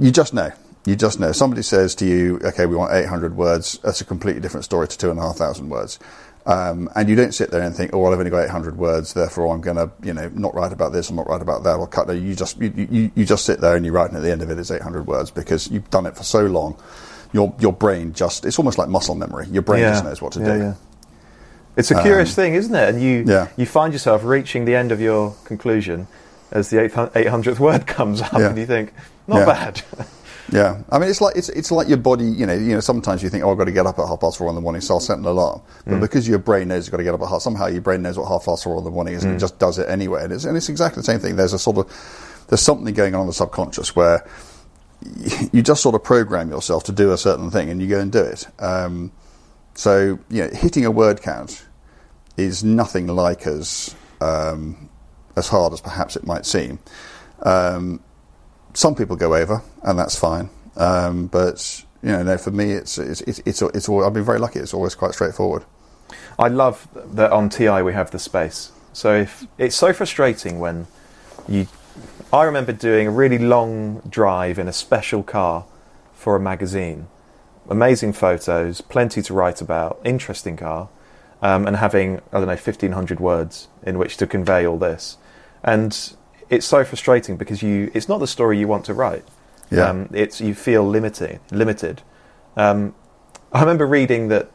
[0.00, 0.50] you just know.
[0.84, 1.32] You just know.
[1.32, 4.98] Somebody says to you, "Okay, we want 800 words." That's a completely different story to
[4.98, 5.98] two and a half thousand words.
[6.44, 9.12] Um, and you don't sit there and think, "Oh, well, I've only got 800 words,
[9.14, 11.76] therefore I'm going to, you know, not write about this, I'm not write about that,
[11.76, 14.16] or cut." No, you just you, you, you just sit there and you write, and
[14.16, 16.44] at the end of it it is 800 words because you've done it for so
[16.46, 16.76] long.
[17.32, 19.46] Your your brain just it's almost like muscle memory.
[19.52, 20.58] Your brain just knows what to yeah, do.
[20.58, 20.74] Yeah.
[21.76, 22.88] It's a curious thing, isn't it?
[22.88, 23.48] And you Yeah.
[23.56, 26.08] you find yourself reaching the end of your conclusion
[26.50, 28.48] as the 800th word comes up, Yeah.
[28.48, 28.92] and you think,
[29.26, 29.44] not Yeah.
[29.46, 29.82] bad.
[30.52, 32.26] Yeah, I mean, it's like it's it's like your body.
[32.26, 32.80] You know, you know.
[32.80, 34.60] Sometimes you think, "Oh, I've got to get up at half past four in the
[34.60, 37.14] morning, so I'll set an alarm." But because your brain knows you've got to get
[37.14, 39.24] up at half, somehow your brain knows what half past four in the morning is,
[39.24, 40.24] and it just does it anyway.
[40.24, 41.36] And it's and it's exactly the same thing.
[41.36, 44.28] There's a sort of there's something going on in the subconscious where
[45.52, 48.12] you just sort of program yourself to do a certain thing, and you go and
[48.12, 48.46] do it.
[48.58, 49.10] Um,
[49.72, 51.66] so you know, hitting a word count
[52.36, 54.90] is nothing like as um,
[55.34, 56.78] as hard as perhaps it might seem.
[57.42, 58.00] Um,
[58.74, 60.50] some people go over, and that's fine.
[60.76, 64.24] Um, but you know, no, for me, it's it's it's, it's, it's all, I've been
[64.24, 64.58] very lucky.
[64.58, 65.64] It's always quite straightforward.
[66.38, 68.72] I love that on TI we have the space.
[68.92, 70.86] So if it's so frustrating when
[71.48, 71.66] you,
[72.32, 75.64] I remember doing a really long drive in a special car
[76.12, 77.06] for a magazine,
[77.68, 80.88] amazing photos, plenty to write about, interesting car,
[81.40, 85.16] um, and having I don't know fifteen hundred words in which to convey all this,
[85.62, 86.14] and
[86.52, 89.24] it's so frustrating because you it's not the story you want to write.
[89.70, 89.88] Yeah.
[89.88, 91.40] Um, it's you feel limited.
[91.50, 92.02] Limited.
[92.56, 92.94] Um,
[93.52, 94.50] I remember reading that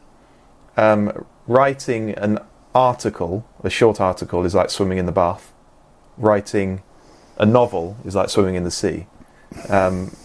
[0.78, 2.38] um, writing an
[2.76, 5.52] article, a short article, is like swimming in the bath.
[6.18, 6.84] Writing
[7.38, 9.08] a novel is like swimming in the sea.
[9.68, 10.16] Um,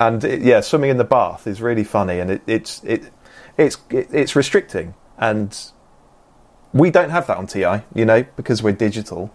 [0.00, 3.10] and it, yeah, swimming in the bath is really funny, and it, it's it,
[3.58, 5.58] it's it, it's restricting, and
[6.72, 9.30] we don't have that on TI, you know, because we're digital.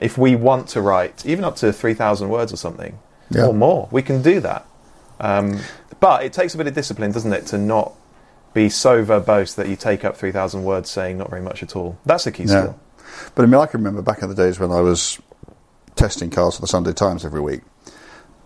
[0.00, 2.98] If we want to write even up to three thousand words or something,
[3.30, 3.46] Yeah.
[3.46, 4.66] or more, we can do that.
[5.20, 5.60] Um,
[6.00, 7.92] but it takes a bit of discipline, doesn't it, to not
[8.52, 11.76] be so verbose that you take up three thousand words saying not very much at
[11.76, 11.96] all.
[12.06, 12.48] That's a key Yeah.
[12.60, 12.80] skill.
[13.34, 15.18] But I mean, I can remember back in the days when I was
[15.94, 17.60] testing cars for the Sunday Times every week.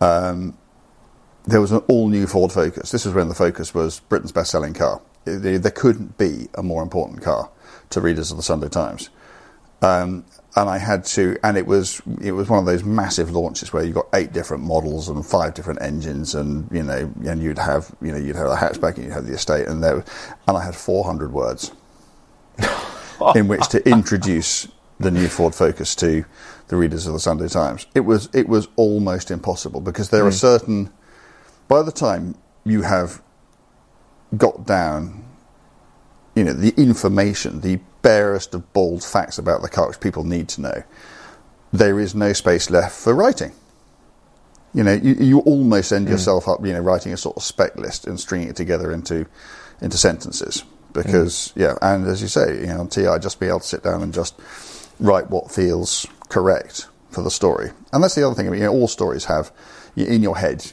[0.00, 0.56] Um,
[1.46, 2.90] there was an all-new Ford Focus.
[2.90, 5.00] This was when the Focus was Britain's best-selling car.
[5.24, 7.48] It- there- there couldn't be a more important car
[7.90, 9.08] to readers of the Sunday Times.
[9.80, 10.24] Um,
[10.56, 13.84] and I had to, and it was it was one of those massive launches where
[13.84, 17.94] you got eight different models and five different engines, and you know, and you'd have
[18.00, 20.04] you know you'd have a hatchback and you'd have the estate, and there,
[20.46, 21.72] and I had four hundred words
[23.34, 24.68] in which to introduce
[24.98, 26.24] the new Ford Focus to
[26.68, 27.86] the readers of the Sunday Times.
[27.94, 30.36] It was it was almost impossible because there are hmm.
[30.36, 30.92] certain.
[31.68, 32.34] By the time
[32.64, 33.22] you have
[34.36, 35.27] got down,
[36.38, 40.48] you know, the information, the barest of bald facts about the car which people need
[40.50, 40.84] to know,
[41.72, 43.50] there is no space left for writing.
[44.72, 46.12] You know, you, you almost end hmm.
[46.12, 49.26] yourself up, you know, writing a sort of spec list and stringing it together into
[49.80, 50.62] into sentences.
[50.92, 51.60] Because hmm.
[51.60, 54.00] yeah, and as you say, you know, on TI, just be able to sit down
[54.00, 54.40] and just
[55.00, 57.70] write what feels correct for the story.
[57.92, 58.46] And that's the other thing.
[58.46, 59.50] I mean, you know, all stories have
[59.96, 60.72] in your head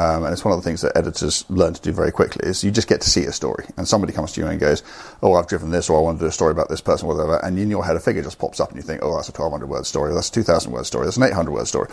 [0.00, 2.64] um, and it's one of the things that editors learn to do very quickly is
[2.64, 4.82] you just get to see a story and somebody comes to you and goes,
[5.22, 7.36] oh, I've driven this or I want to do a story about this person, whatever.
[7.44, 9.32] And in your head, a figure just pops up and you think, oh, that's a
[9.32, 10.14] 1200 word story.
[10.14, 11.04] That's a 2000 word story.
[11.04, 11.90] That's an 800 word story.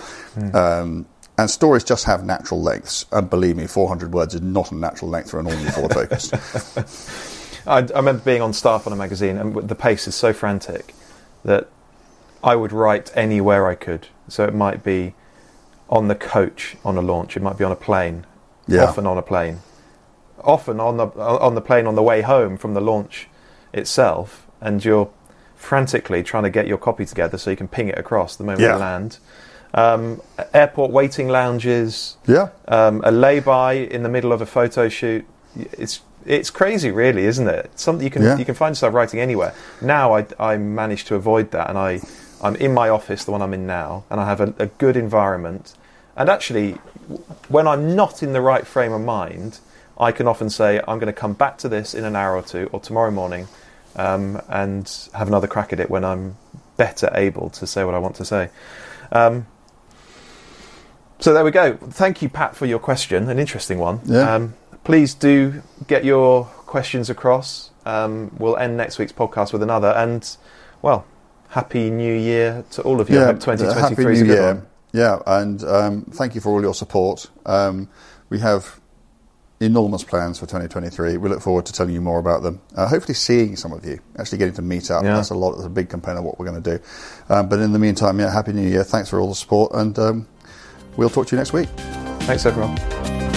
[0.54, 1.06] Um,
[1.38, 3.06] and stories just have natural lengths.
[3.12, 6.32] And believe me, 400 words is not a natural length for an all-new Ford Focus.
[7.68, 10.96] I, I remember being on staff on a magazine, and the pace is so frantic
[11.44, 11.68] that
[12.42, 14.08] I would write anywhere I could.
[14.30, 15.14] So it might be
[15.90, 18.26] on the coach on a launch, it might be on a plane,
[18.68, 18.84] Yeah.
[18.84, 19.60] often on a plane,
[20.44, 23.30] often on the on the plane on the way home from the launch
[23.74, 25.10] itself, and you're
[25.56, 28.62] frantically trying to get your copy together so you can ping it across the moment
[28.62, 28.74] Yeah.
[28.74, 29.18] you land.
[29.74, 30.22] Um,
[30.54, 32.50] airport waiting lounges, yeah.
[32.68, 35.26] um, a lay-by in the middle of a photo shoot.
[35.56, 37.72] It's it's crazy, really, isn't it?
[37.76, 38.38] Something you can Yeah.
[38.38, 39.54] you can find yourself writing anywhere.
[39.82, 42.02] Now I I managed to avoid that, and I
[42.42, 44.96] I'm in my office, the one I'm in now, and I have a, a good
[44.96, 45.76] environment.
[46.16, 46.74] And actually,
[47.50, 49.60] when I'm not in the right frame of mind,
[50.00, 52.44] I can often say I'm going to come back to this in an hour or
[52.44, 53.48] two, or tomorrow morning,
[53.96, 56.38] um, and have another crack at it when I'm
[56.78, 58.50] better able to say what I want to say.
[59.12, 59.48] Um,
[61.20, 61.78] so there we go.
[61.78, 63.30] Thank you, Pat, for your question.
[63.30, 64.02] An interesting one.
[64.06, 64.36] Yeah.
[64.36, 67.72] Um, please do get your questions across.
[67.86, 69.90] Um, we'll end next week's podcast with another.
[69.90, 70.30] And,
[70.84, 71.06] well,
[71.50, 73.18] happy new year to all of you.
[73.18, 74.54] Happy 2023 is a New good Year.
[74.56, 74.68] one.
[74.94, 77.30] Yeah, and um, thank you for all your support.
[77.46, 77.90] Um,
[78.30, 78.80] we have
[79.60, 81.18] enormous plans for 2023.
[81.18, 82.62] We look forward to telling you more about them.
[82.76, 85.04] Uh, hopefully, seeing some of you, actually getting to meet up.
[85.04, 85.16] Yeah.
[85.16, 85.54] That's a lot.
[85.54, 86.84] That's a big component of what we're going to do.
[87.30, 88.84] Um, but in the meantime, yeah, happy New Year.
[88.84, 90.28] Thanks for all the support, and um,
[90.96, 91.70] we'll talk to you next week.
[92.22, 93.37] Thanks, everyone.